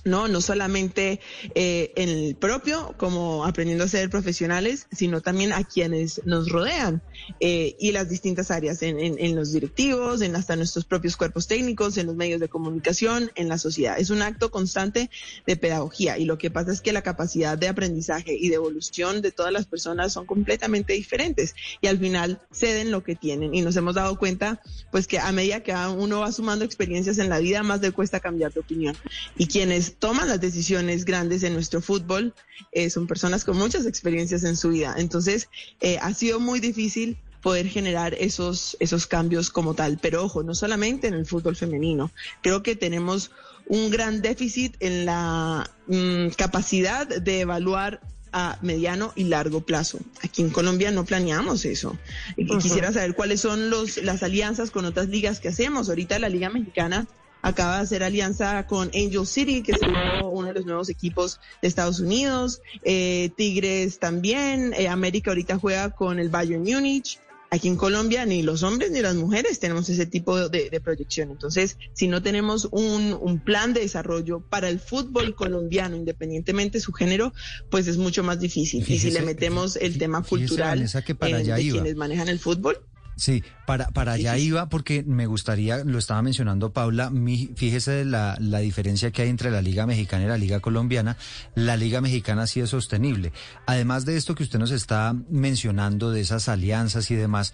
[0.05, 1.19] No, no solamente
[1.55, 7.01] eh, en el propio, como aprendiendo a ser profesionales, sino también a quienes nos rodean
[7.41, 11.47] eh, y las distintas áreas, en, en- en los directivos, en hasta nuestros propios cuerpos
[11.47, 13.99] técnicos, en los medios de comunicación, en la sociedad.
[13.99, 15.09] Es un acto constante
[15.45, 19.21] de pedagogía y lo que pasa es que la capacidad de aprendizaje y de evolución
[19.21, 23.53] de todas las personas son completamente diferentes y al final ceden lo que tienen.
[23.53, 27.27] Y nos hemos dado cuenta pues que a medida que uno va sumando experiencias en
[27.29, 28.95] la vida más le cuesta cambiar de opinión.
[29.35, 32.33] Y quienes toman las decisiones grandes en nuestro fútbol
[32.71, 35.49] eh, son personas con muchas experiencias en su vida entonces
[35.81, 39.97] eh, ha sido muy difícil poder generar esos, esos cambios como tal.
[40.01, 42.11] Pero ojo, no solamente en el fútbol femenino.
[42.41, 43.31] Creo que tenemos
[43.67, 49.99] un gran déficit en la mm, capacidad de evaluar a mediano y largo plazo.
[50.21, 51.97] Aquí en Colombia no planeamos eso.
[52.35, 52.59] Y Ujú.
[52.59, 55.89] Quisiera saber cuáles son los, las alianzas con otras ligas que hacemos.
[55.89, 57.07] Ahorita la Liga Mexicana
[57.41, 61.67] acaba de hacer alianza con Angel City, que es uno, de los nuevos equipos de
[61.67, 62.61] Estados Unidos.
[62.83, 64.73] Eh, Tigres también.
[64.77, 67.19] Eh, América ahorita juega con el Bayern Múnich.
[67.51, 71.31] Aquí en Colombia ni los hombres ni las mujeres tenemos ese tipo de, de proyección.
[71.31, 76.83] Entonces, si no tenemos un, un plan de desarrollo para el fútbol colombiano, independientemente de
[76.83, 77.33] su género,
[77.71, 78.85] pues es mucho más difícil.
[78.87, 81.73] y si le metemos el tema cultural Vanessa, que para allá de iba.
[81.73, 82.85] quienes manejan el fútbol,
[83.19, 88.37] Sí, para, para allá iba porque me gustaría, lo estaba mencionando Paula, mi- fíjese la,
[88.39, 91.17] la diferencia que hay entre la Liga Mexicana y la Liga Colombiana.
[91.53, 93.33] La Liga Mexicana sí es sostenible.
[93.65, 97.53] Además de esto que usted nos está mencionando, de esas alianzas y demás,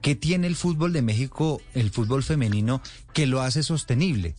[0.00, 2.80] ¿qué tiene el fútbol de México, el fútbol femenino,
[3.12, 4.34] que lo hace sostenible?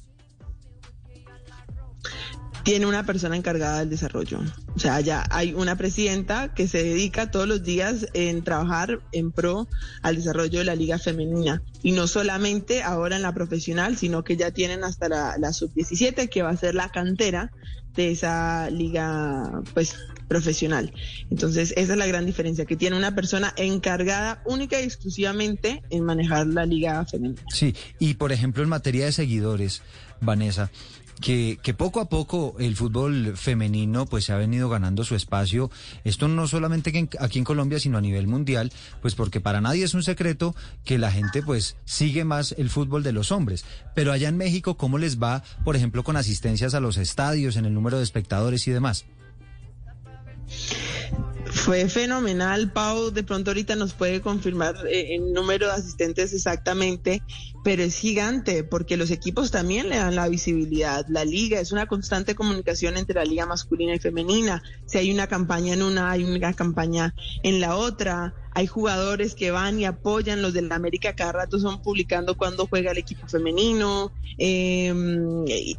[2.63, 4.39] Tiene una persona encargada del desarrollo.
[4.75, 9.31] O sea, ya hay una presidenta que se dedica todos los días en trabajar en
[9.31, 9.67] pro
[10.01, 11.61] al desarrollo de la liga femenina.
[11.81, 16.29] Y no solamente ahora en la profesional, sino que ya tienen hasta la, la sub-17,
[16.29, 17.51] que va a ser la cantera
[17.95, 19.95] de esa liga, pues,
[20.27, 20.93] profesional.
[21.29, 26.03] Entonces, esa es la gran diferencia, que tiene una persona encargada única y exclusivamente en
[26.03, 27.41] manejar la liga femenina.
[27.53, 29.83] Sí, y por ejemplo en materia de seguidores,
[30.21, 30.71] Vanessa,
[31.21, 35.71] que, que poco a poco el fútbol femenino pues se ha venido ganando su espacio,
[36.03, 38.71] esto no solamente aquí en Colombia, sino a nivel mundial,
[39.01, 43.03] pues porque para nadie es un secreto que la gente pues sigue más el fútbol
[43.03, 43.65] de los hombres.
[43.95, 47.65] Pero allá en México, ¿cómo les va, por ejemplo, con asistencias a los estadios, en
[47.65, 49.05] el número de espectadores y demás?
[51.53, 53.11] Fue fenomenal, Pau.
[53.11, 57.21] De pronto ahorita nos puede confirmar eh, el número de asistentes exactamente,
[57.63, 61.05] pero es gigante porque los equipos también le dan la visibilidad.
[61.07, 64.61] La liga es una constante comunicación entre la liga masculina y femenina.
[64.87, 67.13] Si hay una campaña en una, hay una campaña
[67.43, 68.33] en la otra.
[68.55, 70.41] Hay jugadores que van y apoyan.
[70.41, 74.11] Los de la América cada rato son publicando cuando juega el equipo femenino.
[74.37, 74.91] eh,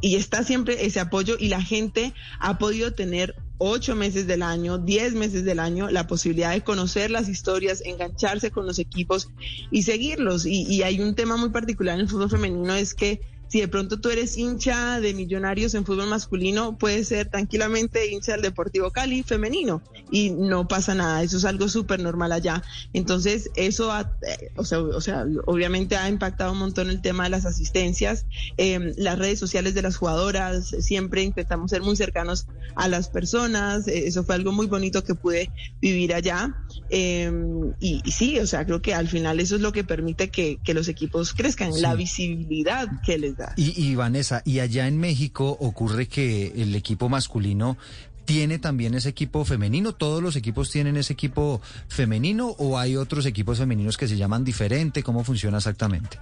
[0.01, 4.77] y está siempre ese apoyo y la gente ha podido tener ocho meses del año,
[4.77, 9.29] diez meses del año, la posibilidad de conocer las historias, engancharse con los equipos
[9.71, 10.45] y seguirlos.
[10.45, 13.67] Y, y hay un tema muy particular en el fútbol femenino, es que si de
[13.67, 18.91] pronto tú eres hincha de millonarios en fútbol masculino, puedes ser tranquilamente hincha del Deportivo
[18.91, 19.81] Cali femenino
[20.11, 22.63] y no pasa nada, eso es algo súper normal allá.
[22.93, 27.25] Entonces, eso, ha, eh, o, sea, o sea, obviamente ha impactado un montón el tema
[27.25, 28.25] de las asistencias,
[28.57, 33.87] eh, las redes sociales de las jugadoras, siempre intentamos ser muy cercanos a las personas,
[33.87, 36.55] eh, eso fue algo muy bonito que pude vivir allá.
[36.89, 37.31] Eh,
[37.79, 40.59] y, y, sí, o sea, creo que al final eso es lo que permite que,
[40.63, 41.81] que los equipos crezcan, sí.
[41.81, 43.53] la visibilidad que les da.
[43.57, 47.77] Y, y Vanessa, y allá en México ocurre que el equipo masculino
[48.25, 49.93] ¿Tiene también ese equipo femenino?
[49.93, 54.43] ¿Todos los equipos tienen ese equipo femenino o hay otros equipos femeninos que se llaman
[54.43, 55.03] diferente?
[55.03, 56.17] ¿Cómo funciona exactamente?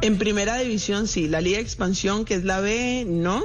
[0.00, 3.44] En primera división sí, la Liga de Expansión, que es la B, no,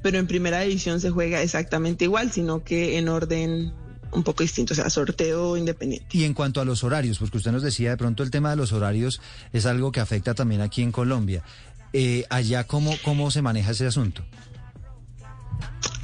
[0.00, 3.72] pero en primera división se juega exactamente igual, sino que en orden
[4.12, 6.06] un poco distinto, o sea, sorteo independiente.
[6.16, 8.56] Y en cuanto a los horarios, porque usted nos decía de pronto el tema de
[8.56, 9.20] los horarios
[9.52, 11.42] es algo que afecta también aquí en Colombia.
[11.92, 14.24] Eh, allá, ¿cómo, ¿cómo se maneja ese asunto?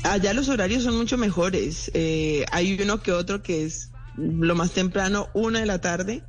[0.02, 1.90] Allá los horarios son mucho mejores.
[1.94, 6.22] Eh, hay uno que otro que es lo más temprano, una de la tarde,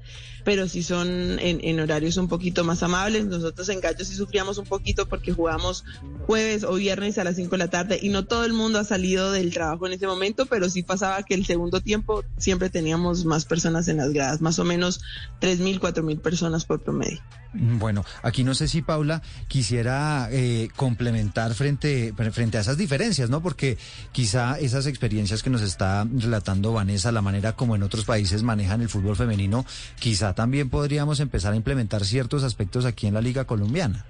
[0.45, 3.25] pero si son en, horarios un poquito más amables.
[3.25, 5.83] Nosotros en Gallo sí sufríamos un poquito porque jugamos
[6.27, 8.83] jueves o viernes a las 5 de la tarde y no todo el mundo ha
[8.83, 13.25] salido del trabajo en ese momento, pero sí pasaba que el segundo tiempo siempre teníamos
[13.25, 15.01] más personas en las gradas, más o menos
[15.41, 17.21] 3.000, 4.000 personas por promedio.
[17.57, 23.41] Bueno, aquí no sé si Paula quisiera eh, complementar frente, frente a esas diferencias, ¿no?
[23.41, 23.77] Porque
[24.11, 28.81] quizá esas experiencias que nos está relatando Vanessa, la manera como en otros países manejan
[28.81, 29.65] el fútbol femenino,
[29.99, 34.05] quizá también podríamos empezar a implementar ciertos aspectos aquí en la Liga Colombiana.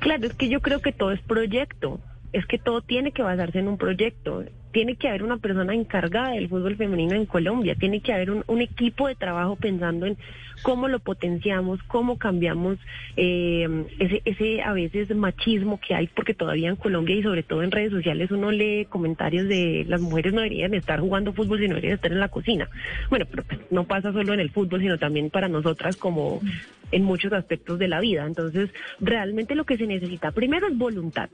[0.00, 2.00] Claro, es que yo creo que todo es proyecto,
[2.32, 4.44] es que todo tiene que basarse en un proyecto.
[4.72, 8.42] Tiene que haber una persona encargada del fútbol femenino en Colombia, tiene que haber un,
[8.48, 10.18] un equipo de trabajo pensando en
[10.64, 12.78] cómo lo potenciamos, cómo cambiamos
[13.16, 17.62] eh, ese, ese a veces machismo que hay, porque todavía en Colombia y sobre todo
[17.62, 21.74] en redes sociales uno lee comentarios de las mujeres no deberían estar jugando fútbol, sino
[21.74, 22.70] deberían estar en la cocina.
[23.10, 26.40] Bueno, pero pues, no pasa solo en el fútbol, sino también para nosotras como
[26.92, 28.24] en muchos aspectos de la vida.
[28.24, 31.28] Entonces, realmente lo que se necesita, primero es voluntad,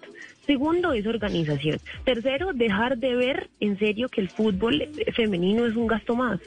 [0.45, 5.87] segundo es organización, tercero, dejar de ver en serio que el fútbol femenino es un
[5.87, 6.41] gasto más.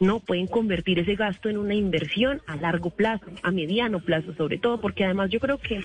[0.00, 4.58] No pueden convertir ese gasto en una inversión a largo plazo, a mediano plazo sobre
[4.58, 5.80] todo, porque además yo creo que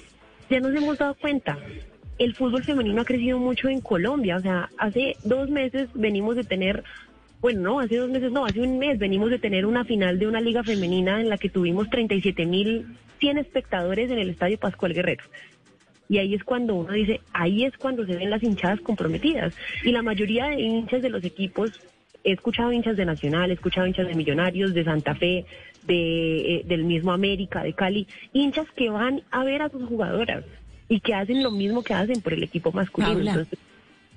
[0.50, 1.58] ya nos hemos dado cuenta,
[2.18, 6.44] el fútbol femenino ha crecido mucho en Colombia, o sea, hace dos meses venimos de
[6.44, 6.84] tener
[7.42, 10.28] bueno, no, hace dos meses, no, hace un mes venimos de tener una final de
[10.28, 12.86] una liga femenina en la que tuvimos 37 mil
[13.20, 15.24] 100 espectadores en el Estadio Pascual Guerrero.
[16.08, 19.56] Y ahí es cuando uno dice, ahí es cuando se ven las hinchadas comprometidas.
[19.84, 21.80] Y la mayoría de hinchas de los equipos,
[22.24, 25.46] he escuchado hinchas de Nacional, he escuchado hinchas de Millonarios, de Santa Fe,
[25.84, 30.44] de, eh, del mismo América, de Cali, hinchas que van a ver a sus jugadoras
[30.88, 33.14] y que hacen lo mismo que hacen por el equipo masculino.
[33.14, 33.32] Paula.
[33.32, 33.60] Entonces,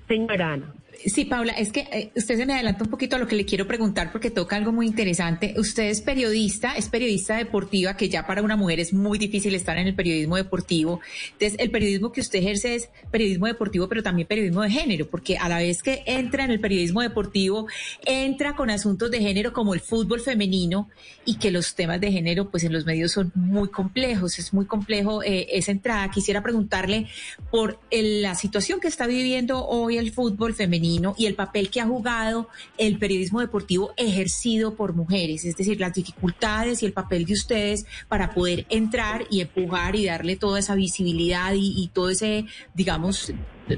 [0.07, 0.73] señora Ana.
[1.05, 3.45] Sí, Paula, es que eh, usted se me adelanta un poquito a lo que le
[3.45, 5.55] quiero preguntar porque toca algo muy interesante.
[5.57, 9.77] Usted es periodista, es periodista deportiva, que ya para una mujer es muy difícil estar
[9.77, 11.01] en el periodismo deportivo.
[11.33, 15.37] Entonces, el periodismo que usted ejerce es periodismo deportivo, pero también periodismo de género, porque
[15.37, 17.67] a la vez que entra en el periodismo deportivo,
[18.05, 20.89] entra con asuntos de género como el fútbol femenino
[21.25, 24.65] y que los temas de género, pues en los medios son muy complejos, es muy
[24.65, 26.09] complejo eh, esa entrada.
[26.11, 27.07] Quisiera preguntarle
[27.51, 30.84] por la situación que está viviendo hoy el fútbol femenino
[31.17, 35.93] y el papel que ha jugado el periodismo deportivo ejercido por mujeres, es decir, las
[35.93, 40.75] dificultades y el papel de ustedes para poder entrar y empujar y darle toda esa
[40.75, 43.33] visibilidad y, y todo ese, digamos,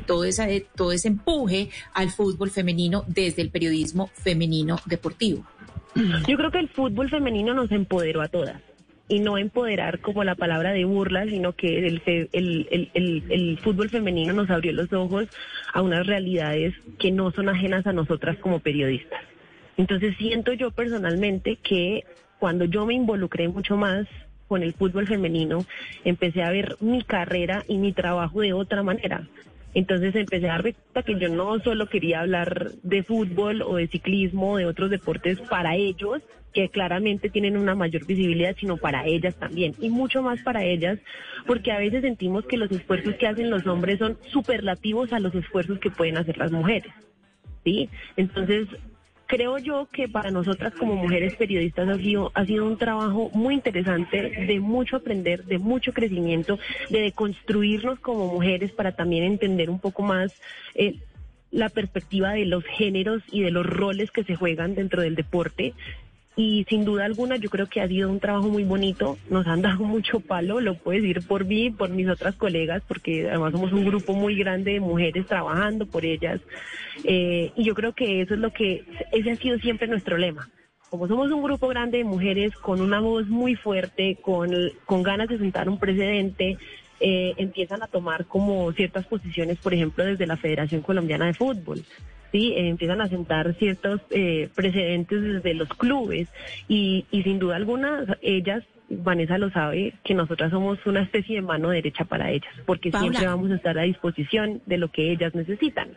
[0.05, 5.45] todo ese, todo ese empuje al fútbol femenino desde el periodismo femenino deportivo.
[6.27, 8.61] Yo creo que el fútbol femenino nos empoderó a todas
[9.09, 12.01] y no empoderar como la palabra de burla, sino que el,
[12.33, 15.27] el, fútbol femenino nos abrió los ojos
[15.73, 19.21] a unas realidades que no son ajenas a nosotras como periodistas.
[19.77, 22.03] Entonces siento yo personalmente que
[22.39, 24.07] cuando yo me involucré mucho más
[24.47, 25.65] con el fútbol femenino,
[26.03, 29.27] empecé a ver mi carrera y mi trabajo de otra manera.
[29.73, 33.87] Entonces empecé a darme cuenta que yo no solo quería hablar de fútbol o de
[33.87, 36.21] ciclismo de otros deportes para ellos,
[36.53, 39.75] que claramente tienen una mayor visibilidad, sino para ellas también.
[39.79, 40.97] Y mucho más para ellas,
[41.45, 45.35] porque a veces sentimos que los esfuerzos que hacen los hombres son superlativos a los
[45.35, 46.91] esfuerzos que pueden hacer las mujeres.
[47.63, 47.89] ¿Sí?
[48.15, 48.67] Entonces,
[49.27, 53.53] creo yo que para nosotras como mujeres periodistas ha sido, ha sido un trabajo muy
[53.53, 56.57] interesante, de mucho aprender, de mucho crecimiento,
[56.89, 60.33] de deconstruirnos como mujeres para también entender un poco más
[60.73, 60.95] eh,
[61.51, 65.73] la perspectiva de los géneros y de los roles que se juegan dentro del deporte.
[66.37, 69.63] Y sin duda alguna yo creo que ha sido un trabajo muy bonito, nos han
[69.63, 73.73] dado mucho palo, lo puedo decir por mí, por mis otras colegas, porque además somos
[73.73, 76.39] un grupo muy grande de mujeres trabajando por ellas
[77.03, 80.47] eh, y yo creo que eso es lo que, ese ha sido siempre nuestro lema.
[80.89, 84.51] Como somos un grupo grande de mujeres con una voz muy fuerte, con,
[84.85, 86.57] con ganas de sentar un precedente,
[86.99, 91.83] eh, empiezan a tomar como ciertas posiciones, por ejemplo, desde la Federación Colombiana de Fútbol.
[92.31, 92.53] ¿Sí?
[92.53, 96.27] Eh, empiezan a sentar ciertos eh, precedentes desde los clubes
[96.67, 101.41] y, y sin duda alguna ellas Vanessa lo sabe, que nosotras somos una especie de
[101.41, 103.09] mano derecha para ellas, porque Paula.
[103.09, 105.89] siempre vamos a estar a disposición de lo que ellas necesitan.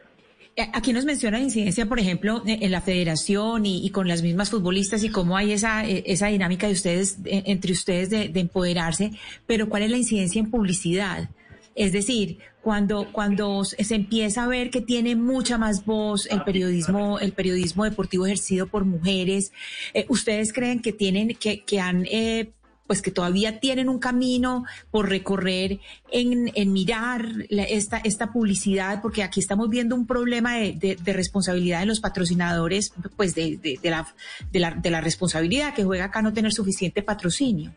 [0.56, 4.08] Eh, Aquí nos menciona la incidencia, por ejemplo, eh, en la federación y, y con
[4.08, 8.40] las mismas futbolistas y cómo hay esa, esa dinámica de ustedes, entre ustedes de, de
[8.40, 9.12] empoderarse,
[9.46, 11.30] pero ¿cuál es la incidencia en publicidad?
[11.76, 17.18] Es decir, cuando, cuando se empieza a ver que tiene mucha más voz el periodismo,
[17.18, 19.52] el periodismo deportivo ejercido por mujeres,
[19.94, 22.50] eh, ¿ustedes creen que tienen, que, que han eh,
[22.86, 25.78] pues que todavía tienen un camino por recorrer
[26.10, 31.12] en, en mirar la- esta, esta publicidad, porque aquí estamos viendo un problema de, de-
[31.12, 34.08] responsabilidad de los patrocinadores, pues de la,
[34.50, 37.72] de, la, de la responsabilidad que juega acá no tener suficiente patrocinio.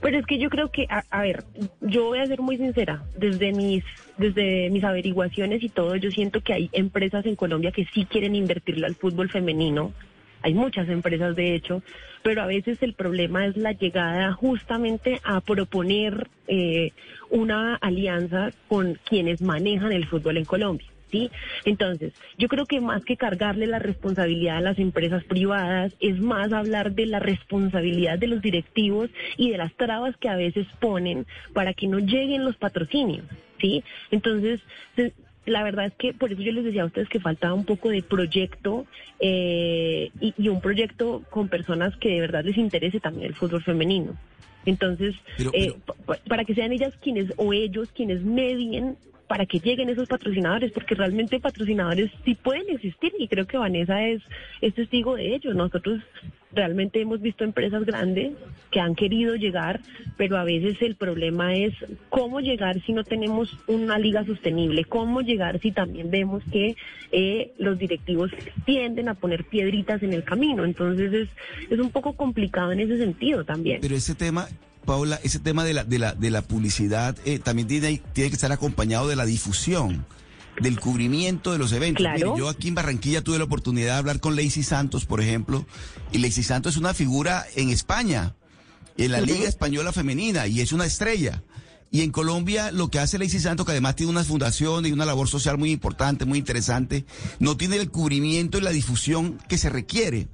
[0.00, 1.44] Pero es que yo creo que, a, a ver,
[1.80, 3.84] yo voy a ser muy sincera, desde mis,
[4.18, 8.34] desde mis averiguaciones y todo, yo siento que hay empresas en Colombia que sí quieren
[8.34, 9.92] invertirle al fútbol femenino.
[10.42, 11.82] Hay muchas empresas, de hecho,
[12.22, 16.92] pero a veces el problema es la llegada justamente a proponer eh,
[17.30, 20.88] una alianza con quienes manejan el fútbol en Colombia.
[21.14, 21.30] ¿Sí?
[21.64, 26.52] Entonces, yo creo que más que cargarle la responsabilidad a las empresas privadas, es más
[26.52, 31.24] hablar de la responsabilidad de los directivos y de las trabas que a veces ponen
[31.52, 33.24] para que no lleguen los patrocinios,
[33.60, 33.84] ¿sí?
[34.10, 34.60] Entonces,
[35.46, 37.90] la verdad es que por eso yo les decía a ustedes que faltaba un poco
[37.90, 38.84] de proyecto
[39.20, 43.62] eh, y, y un proyecto con personas que de verdad les interese también el fútbol
[43.62, 44.16] femenino.
[44.66, 48.96] Entonces, Pero- eh, pa- pa- para que sean ellas quienes o ellos quienes medien
[49.26, 54.06] para que lleguen esos patrocinadores, porque realmente patrocinadores sí pueden existir y creo que Vanessa
[54.06, 54.22] es,
[54.60, 55.54] es testigo de ello.
[55.54, 56.00] Nosotros
[56.52, 58.32] realmente hemos visto empresas grandes
[58.70, 59.80] que han querido llegar,
[60.16, 61.74] pero a veces el problema es
[62.08, 66.76] cómo llegar si no tenemos una liga sostenible, cómo llegar si también vemos que
[67.12, 68.30] eh, los directivos
[68.64, 70.64] tienden a poner piedritas en el camino.
[70.64, 71.28] Entonces es,
[71.70, 73.80] es un poco complicado en ese sentido también.
[73.80, 74.48] Pero ese tema,
[74.84, 78.36] Paula, ese tema de la, de la, de la publicidad eh, también tiene, tiene que
[78.36, 80.06] estar acompañado de la difusión,
[80.60, 82.02] del cubrimiento de los eventos.
[82.02, 82.32] Claro.
[82.32, 85.66] Mire, yo aquí en Barranquilla tuve la oportunidad de hablar con Lacey Santos, por ejemplo,
[86.12, 88.34] y Lacey Santos es una figura en España,
[88.96, 89.20] en la.
[89.20, 91.42] Liga Española Femenina, y es una estrella.
[91.90, 95.04] Y en Colombia lo que hace Lacey Santos, que además tiene una fundación y una
[95.04, 97.04] labor social muy importante, muy interesante,
[97.38, 100.26] no tiene el cubrimiento y la difusión que se requiere.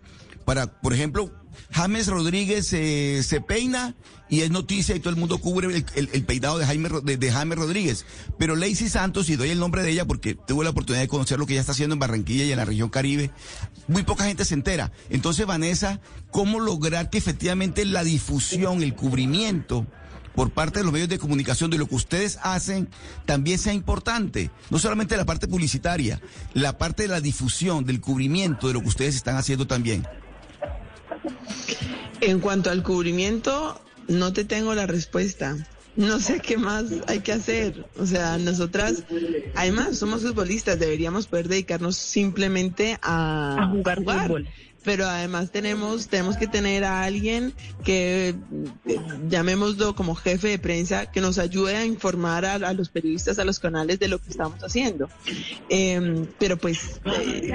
[0.47, 1.31] Para, por ejemplo,
[1.71, 3.95] James Rodríguez eh, se peina
[4.31, 8.07] y es noticia y todo el mundo cubre el, peinado de, de James Rodríguez.
[8.39, 11.39] Pero Lacey Santos, y doy el nombre de ella porque tuve la oportunidad de conocer
[11.39, 13.31] lo que ella está haciendo en Barranquilla y en la región Caribe,
[13.89, 14.93] muy poca gente se entera.
[15.11, 19.87] Entonces, Vanessa, ¿cómo lograr que efectivamente la difusión, el cubrimiento
[20.37, 22.89] por parte de los medios de comunicación de lo que ustedes hacen
[23.27, 24.53] también sea importante?
[24.71, 26.21] No solamente la parte publicitaria,
[26.55, 30.07] la parte de la difusión, del cubrimiento de lo que ustedes están haciendo también.
[32.21, 35.57] En cuanto al cubrimiento, no te tengo la respuesta.
[35.97, 37.87] No sé qué más hay que hacer.
[37.99, 39.05] O sea, nosotras,
[39.55, 44.49] además, somos futbolistas, deberíamos poder dedicarnos simplemente a, A jugar fútbol.
[44.83, 47.53] Pero además tenemos, tenemos que tener a alguien
[47.85, 48.35] que,
[48.87, 48.97] eh,
[49.28, 53.59] llamémoslo como jefe de prensa, que nos ayude a informar a, los periodistas, a los
[53.59, 55.09] canales de lo que estamos haciendo.
[55.68, 57.53] Eh, pero pues, eh,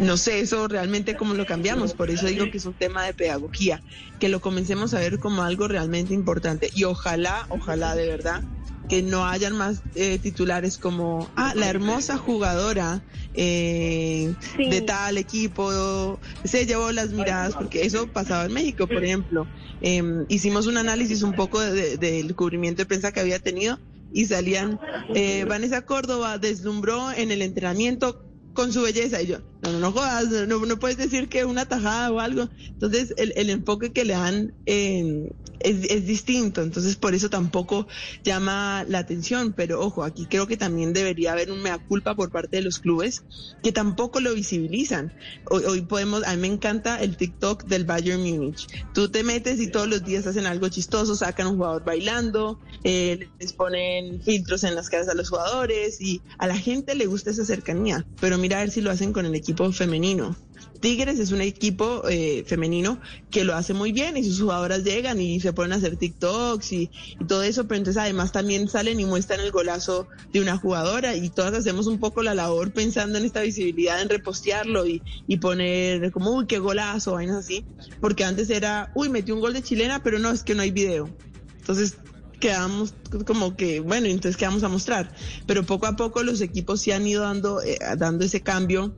[0.00, 1.94] no sé eso realmente cómo lo cambiamos.
[1.94, 3.82] Por eso digo que es un tema de pedagogía,
[4.20, 6.70] que lo comencemos a ver como algo realmente importante.
[6.74, 8.42] Y ojalá, ojalá de verdad
[8.88, 13.02] que no hayan más eh, titulares como, ah, la hermosa jugadora
[13.34, 14.68] eh, Sí.
[14.70, 19.46] de tal equipo se llevó las miradas, porque eso pasaba en México, por ejemplo.
[19.80, 23.78] Eh, hicimos un análisis un poco de- de- del cubrimiento de prensa que había tenido
[24.12, 24.78] y salían,
[25.14, 28.22] eh, Vanessa Córdoba deslumbró en el entrenamiento
[28.52, 31.66] con su belleza y yo, no, no, no jodas, no, no puedes decir que una
[31.66, 32.48] tajada o algo.
[32.70, 35.30] Entonces, el, el enfoque que le dan eh,
[35.60, 37.86] es, es distinto, entonces por eso tampoco
[38.24, 42.30] llama la atención, pero ojo, aquí creo que también debería haber un mea culpa por
[42.30, 43.24] parte de los clubes
[43.62, 45.12] que tampoco lo visibilizan.
[45.50, 48.66] Hoy, hoy podemos, a mí me encanta el TikTok del Bayern Múnich.
[48.94, 53.28] Tú te metes y todos los días hacen algo chistoso, sacan un jugador bailando, eh,
[53.38, 57.30] les ponen filtros en las caras a los jugadores y a la gente le gusta
[57.30, 60.36] esa cercanía, pero mira a ver si lo hacen con el equipo femenino.
[60.80, 63.00] Tigres es un equipo eh, femenino
[63.30, 66.72] que lo hace muy bien y sus jugadoras llegan y se ponen a hacer TikToks
[66.72, 66.90] y,
[67.26, 71.30] todo eso, pero entonces además también salen y muestran el golazo de una jugadora y
[71.30, 75.02] todas hacemos un poco la labor pensando en esta visibilidad, en repostearlo y,
[75.40, 77.64] poner como, uy, qué golazo, vainas así,
[78.00, 80.70] porque antes era, uy, metió un gol de chilena, pero no, es que no hay
[80.70, 81.10] video.
[81.58, 81.96] Entonces
[82.40, 82.94] quedamos
[83.26, 85.12] como que, bueno, entonces qué vamos a mostrar.
[85.46, 88.94] Pero poco a poco los equipos sí han ido dando, eh, dando ese cambio.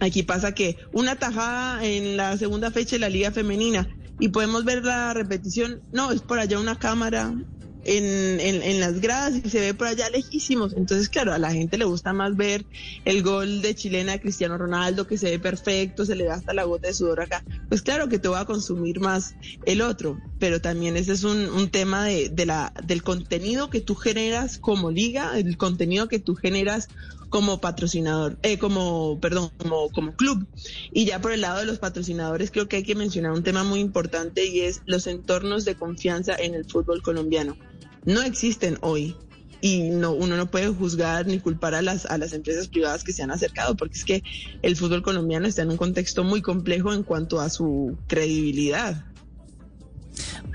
[0.00, 3.88] Aquí pasa que una tajada en la segunda fecha de la liga femenina
[4.18, 7.34] y podemos ver la repetición, no, es por allá una cámara
[7.86, 10.74] en, en, en, las gradas y se ve por allá lejísimos.
[10.76, 12.66] Entonces, claro, a la gente le gusta más ver
[13.04, 16.52] el gol de chilena de Cristiano Ronaldo, que se ve perfecto, se le da hasta
[16.52, 17.44] la gota de sudor acá.
[17.68, 19.34] Pues claro que te va a consumir más
[19.64, 23.80] el otro, pero también ese es un, un tema de, de la, del contenido que
[23.80, 26.88] tú generas como liga, el contenido que tú generas
[27.36, 30.46] como patrocinador, eh, como, perdón, como, como club.
[30.90, 33.62] Y ya por el lado de los patrocinadores, creo que hay que mencionar un tema
[33.62, 37.54] muy importante y es los entornos de confianza en el fútbol colombiano.
[38.06, 39.16] No existen hoy
[39.60, 43.12] y no, uno no puede juzgar ni culpar a las, a las empresas privadas que
[43.12, 44.22] se han acercado, porque es que
[44.62, 49.04] el fútbol colombiano está en un contexto muy complejo en cuanto a su credibilidad.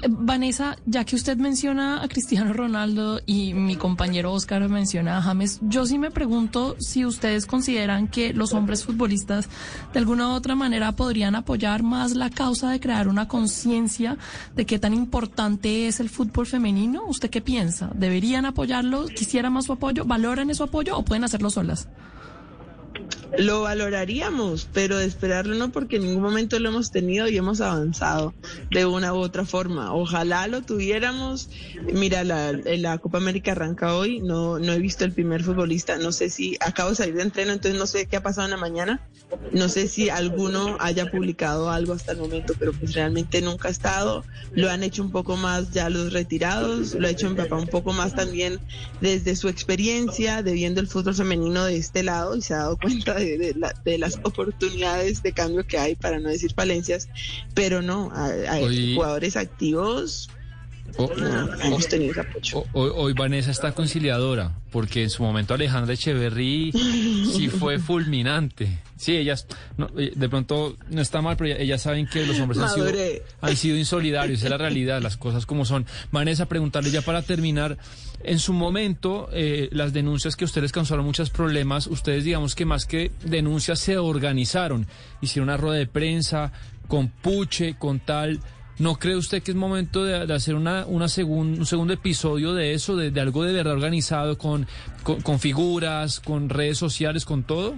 [0.10, 5.60] Vanessa, ya que usted menciona a Cristiano Ronaldo y mi compañero Oscar menciona a James,
[5.62, 9.47] yo sí me pregunto si ustedes consideran que los hombres futbolistas
[9.93, 14.18] de alguna u otra manera podrían apoyar más la causa de crear una conciencia
[14.56, 17.04] de qué tan importante es el fútbol femenino.
[17.06, 17.91] ¿Usted qué piensa?
[17.93, 19.06] ¿Deberían apoyarlo?
[19.06, 20.06] ¿Quisiera más su apoyo?
[20.06, 21.88] ¿Valoran ese apoyo o pueden hacerlo solas?
[23.38, 28.34] Lo valoraríamos, pero esperarlo no, porque en ningún momento lo hemos tenido y hemos avanzado
[28.70, 29.94] de una u otra forma.
[29.94, 31.50] Ojalá lo tuviéramos.
[31.94, 36.12] Mira, la, la Copa América arranca hoy, no, no he visto el primer futbolista, no
[36.12, 38.58] sé si acabo de salir de entreno, entonces no sé qué ha pasado en la
[38.58, 39.02] mañana,
[39.54, 43.72] no sé si alguno haya publicado algo hasta el momento, pero pues realmente nunca ha
[43.72, 44.26] estado.
[44.54, 47.68] Lo han hecho un poco más ya los retirados, lo ha hecho mi papá un
[47.68, 48.60] poco más también
[49.00, 52.78] desde su experiencia de viendo el fútbol femenino de este lado y se ha dado
[52.78, 57.09] cuenta de, de, la, de, las oportunidades de cambio que hay, para no decir falencias,
[57.53, 60.30] pero no, hay, jugadores activos.
[60.97, 62.65] O- no, hemos tenido ese apoyo.
[62.74, 68.80] Hoy, hoy Vanessa está conciliadora, porque en su momento Alejandra Echeverry sí fue fulminante.
[69.02, 69.47] Sí, ellas,
[69.78, 72.86] no, eh, de pronto no está mal, pero ellas saben que los hombres han sido,
[73.41, 75.88] han sido insolidarios, es la realidad, las cosas como son.
[76.12, 77.80] Vanessa, preguntarle ya para terminar,
[78.24, 82.86] en su momento, eh, las denuncias que ustedes causaron muchos problemas, ustedes digamos que más
[82.86, 84.86] que denuncias se organizaron,
[85.20, 86.52] hicieron una rueda de prensa
[86.88, 88.39] con puche, con tal...
[88.80, 92.54] ¿No cree usted que es momento de, de hacer una, una segun- un segundo episodio
[92.56, 94.66] de eso, de, de algo de verdad organizado, con,
[95.04, 97.76] con, con figuras, con redes sociales, con todo?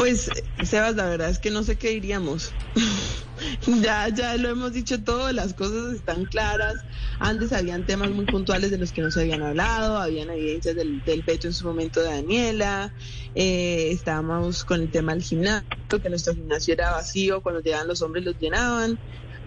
[0.00, 0.30] Pues,
[0.64, 2.52] Sebas, la verdad es que no sé qué diríamos.
[3.82, 6.76] ya, ya lo hemos dicho todo, las cosas están claras.
[7.18, 11.04] Antes habían temas muy puntuales de los que no se habían hablado, habían evidencias del,
[11.04, 12.94] del en su momento de Daniela,
[13.34, 15.68] eh, estábamos con el tema del gimnasio,
[16.02, 18.98] que nuestro gimnasio era vacío, cuando llegaban los hombres los llenaban.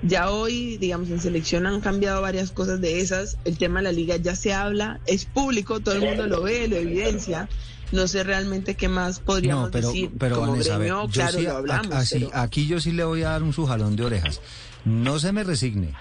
[0.04, 3.38] Ya hoy, digamos, en selección han cambiado varias cosas de esas.
[3.46, 6.68] El tema de la liga ya se habla, es público, todo el mundo lo ve,
[6.68, 7.50] lo evidencia.
[7.94, 10.12] No sé realmente qué más podríamos No, pero, decir.
[10.20, 11.94] pero Como Vanessa, a ver, gremio, yo claro, sí, lo a- hablamos.
[11.94, 14.42] así- pero- aquí yo sí le voy a dar un sujalón de orejas.
[14.84, 15.94] No se me resigne.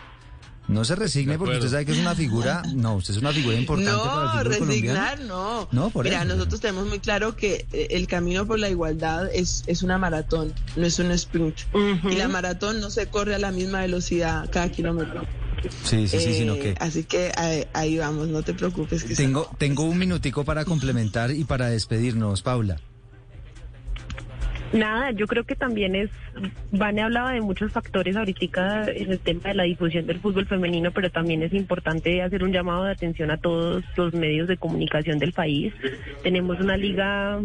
[0.68, 3.56] No se resigne porque usted sabe que es una figura, no, usted es una figura
[3.56, 4.66] importante para el No, colombiano.
[4.66, 5.68] resignar, no.
[5.72, 6.34] No, por Mira, eso.
[6.34, 10.54] nosotros tenemos muy claro que eh, el camino por la igualdad es, es una maratón,
[10.76, 11.56] no es un sprint.
[12.08, 15.26] Y la maratón no se corre a la misma velocidad cada kilómetro.
[15.70, 19.04] Sí, sí, sí, sino Eh, que Así que ahí, ahí vamos, no te preocupes.
[19.04, 22.78] Que tengo, tengo un minutico para complementar y para despedirnos, Paula.
[24.72, 26.08] Nada, yo creo que también es,
[26.70, 30.90] Vane hablaba de muchos factores ahorita en el tema de la difusión del fútbol femenino,
[30.92, 35.18] pero también es importante hacer un llamado de atención a todos los medios de comunicación
[35.18, 35.74] del país.
[36.22, 37.38] Tenemos una liga,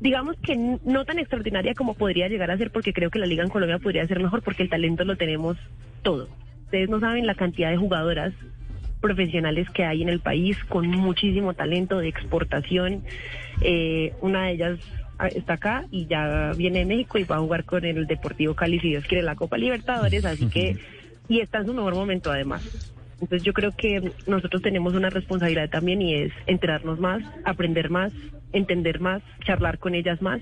[0.00, 3.44] digamos que no tan extraordinaria como podría llegar a ser, porque creo que la liga
[3.44, 5.58] en Colombia podría ser mejor, porque el talento lo tenemos
[6.02, 6.28] todo.
[6.70, 8.32] Ustedes no saben la cantidad de jugadoras
[9.00, 13.02] profesionales que hay en el país con muchísimo talento de exportación.
[13.60, 14.78] Eh, una de ellas
[15.18, 18.54] ah, está acá y ya viene de México y va a jugar con el Deportivo
[18.54, 20.76] Cali si Dios quiere la Copa Libertadores, así que
[21.28, 22.62] y está en su mejor momento además.
[23.14, 28.12] Entonces yo creo que nosotros tenemos una responsabilidad también y es enterarnos más, aprender más,
[28.52, 30.40] entender más, charlar con ellas más.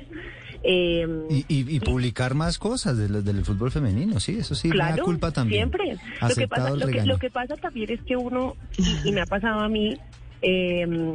[0.62, 4.76] Eh, Y, y- y publicar más cosas del, del fútbol femenino, sí, eso sí, me
[4.76, 5.70] da Claro, culpa también.
[5.70, 5.96] Siempre.
[6.20, 9.20] Lo que, pasa, lo, que, lo que pasa también es que uno, y, y me
[9.20, 9.96] ha pasado a mí,
[10.42, 11.14] eh,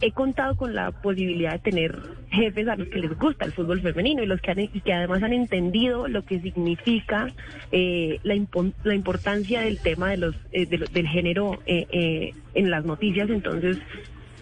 [0.00, 1.98] he contado con la posibilidad de tener
[2.30, 4.92] jefes a los que les gusta el fútbol femenino y los que, han, y que
[4.92, 7.32] además han entendido lo que significa
[7.70, 11.86] eh, la, impo- la importancia del tema de los, eh, de lo- del género eh,
[11.92, 13.30] eh, en las noticias.
[13.30, 13.78] Entonces,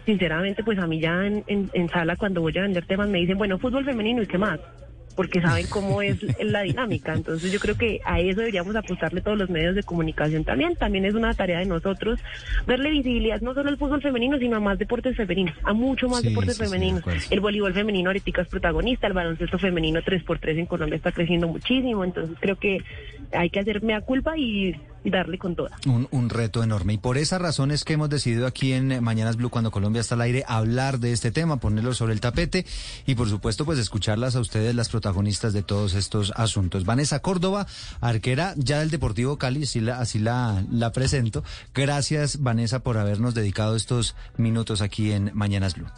[0.06, 3.18] sinceramente, pues a mí ya en, en- en sala cuando voy a vender temas me
[3.18, 4.60] dicen, bueno, fútbol femenino y qué más
[5.14, 7.12] porque saben cómo es la dinámica.
[7.12, 10.74] Entonces yo creo que a eso deberíamos apostarle todos los medios de comunicación también.
[10.76, 12.18] También es una tarea de nosotros
[12.66, 16.22] darle visibilidad no solo al fútbol femenino, sino a más deportes femeninos, a mucho más
[16.22, 17.04] Sí, deportes sí, sí, de femeninos.
[17.30, 22.04] el voleibol femenino ahorita es protagonista, el baloncesto femenino 3x3 en Colombia está creciendo muchísimo.
[22.04, 22.78] Entonces creo que
[23.34, 24.74] hay que hacerme a culpa y
[25.04, 25.76] darle con toda.
[25.86, 26.94] Un, un reto enorme.
[26.94, 30.14] Y por esa razón es que hemos decidido aquí en Mañanas Blue, cuando Colombia está
[30.14, 32.64] al aire, hablar de este tema, ponerlo sobre el tapete
[33.06, 36.84] y, por supuesto, pues escucharlas a ustedes, las protagonistas de todos estos asuntos.
[36.84, 37.66] Vanessa Córdoba,
[38.00, 41.42] arquera ya del Deportivo Cali, así la, así la, la presento.
[41.74, 45.88] Gracias, Vanessa, por habernos dedicado estos minutos aquí en Mañanas Blue.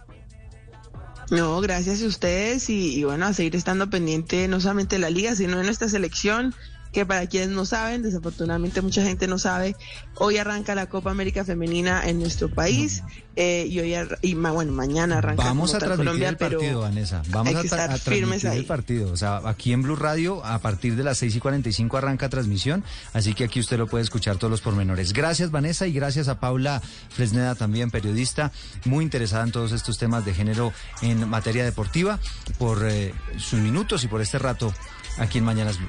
[1.30, 5.08] No, gracias a ustedes y, y bueno, a seguir estando pendiente no solamente de la
[5.08, 6.54] liga, sino de nuestra selección,
[6.94, 9.76] que para quienes no saben, desafortunadamente mucha gente no sabe,
[10.16, 13.02] hoy arranca la Copa América Femenina en nuestro país
[13.36, 16.80] eh, y hoy y ma- bueno, mañana arranca Vamos a transmitir Colombia, el pero partido,
[16.82, 17.22] Vanessa.
[17.30, 18.58] Vamos hay a, que estar a firmes transmitir ahí.
[18.58, 19.12] el partido.
[19.12, 22.84] O sea, aquí en Blue Radio, a partir de las 6 y 45 arranca transmisión.
[23.12, 25.12] Así que aquí usted lo puede escuchar todos los pormenores.
[25.12, 26.80] Gracias, Vanessa, y gracias a Paula
[27.10, 28.52] Fresneda, también periodista,
[28.84, 30.72] muy interesada en todos estos temas de género
[31.02, 32.20] en materia deportiva,
[32.58, 34.72] por eh, sus minutos y por este rato
[35.18, 35.88] aquí en Mañanas Blue.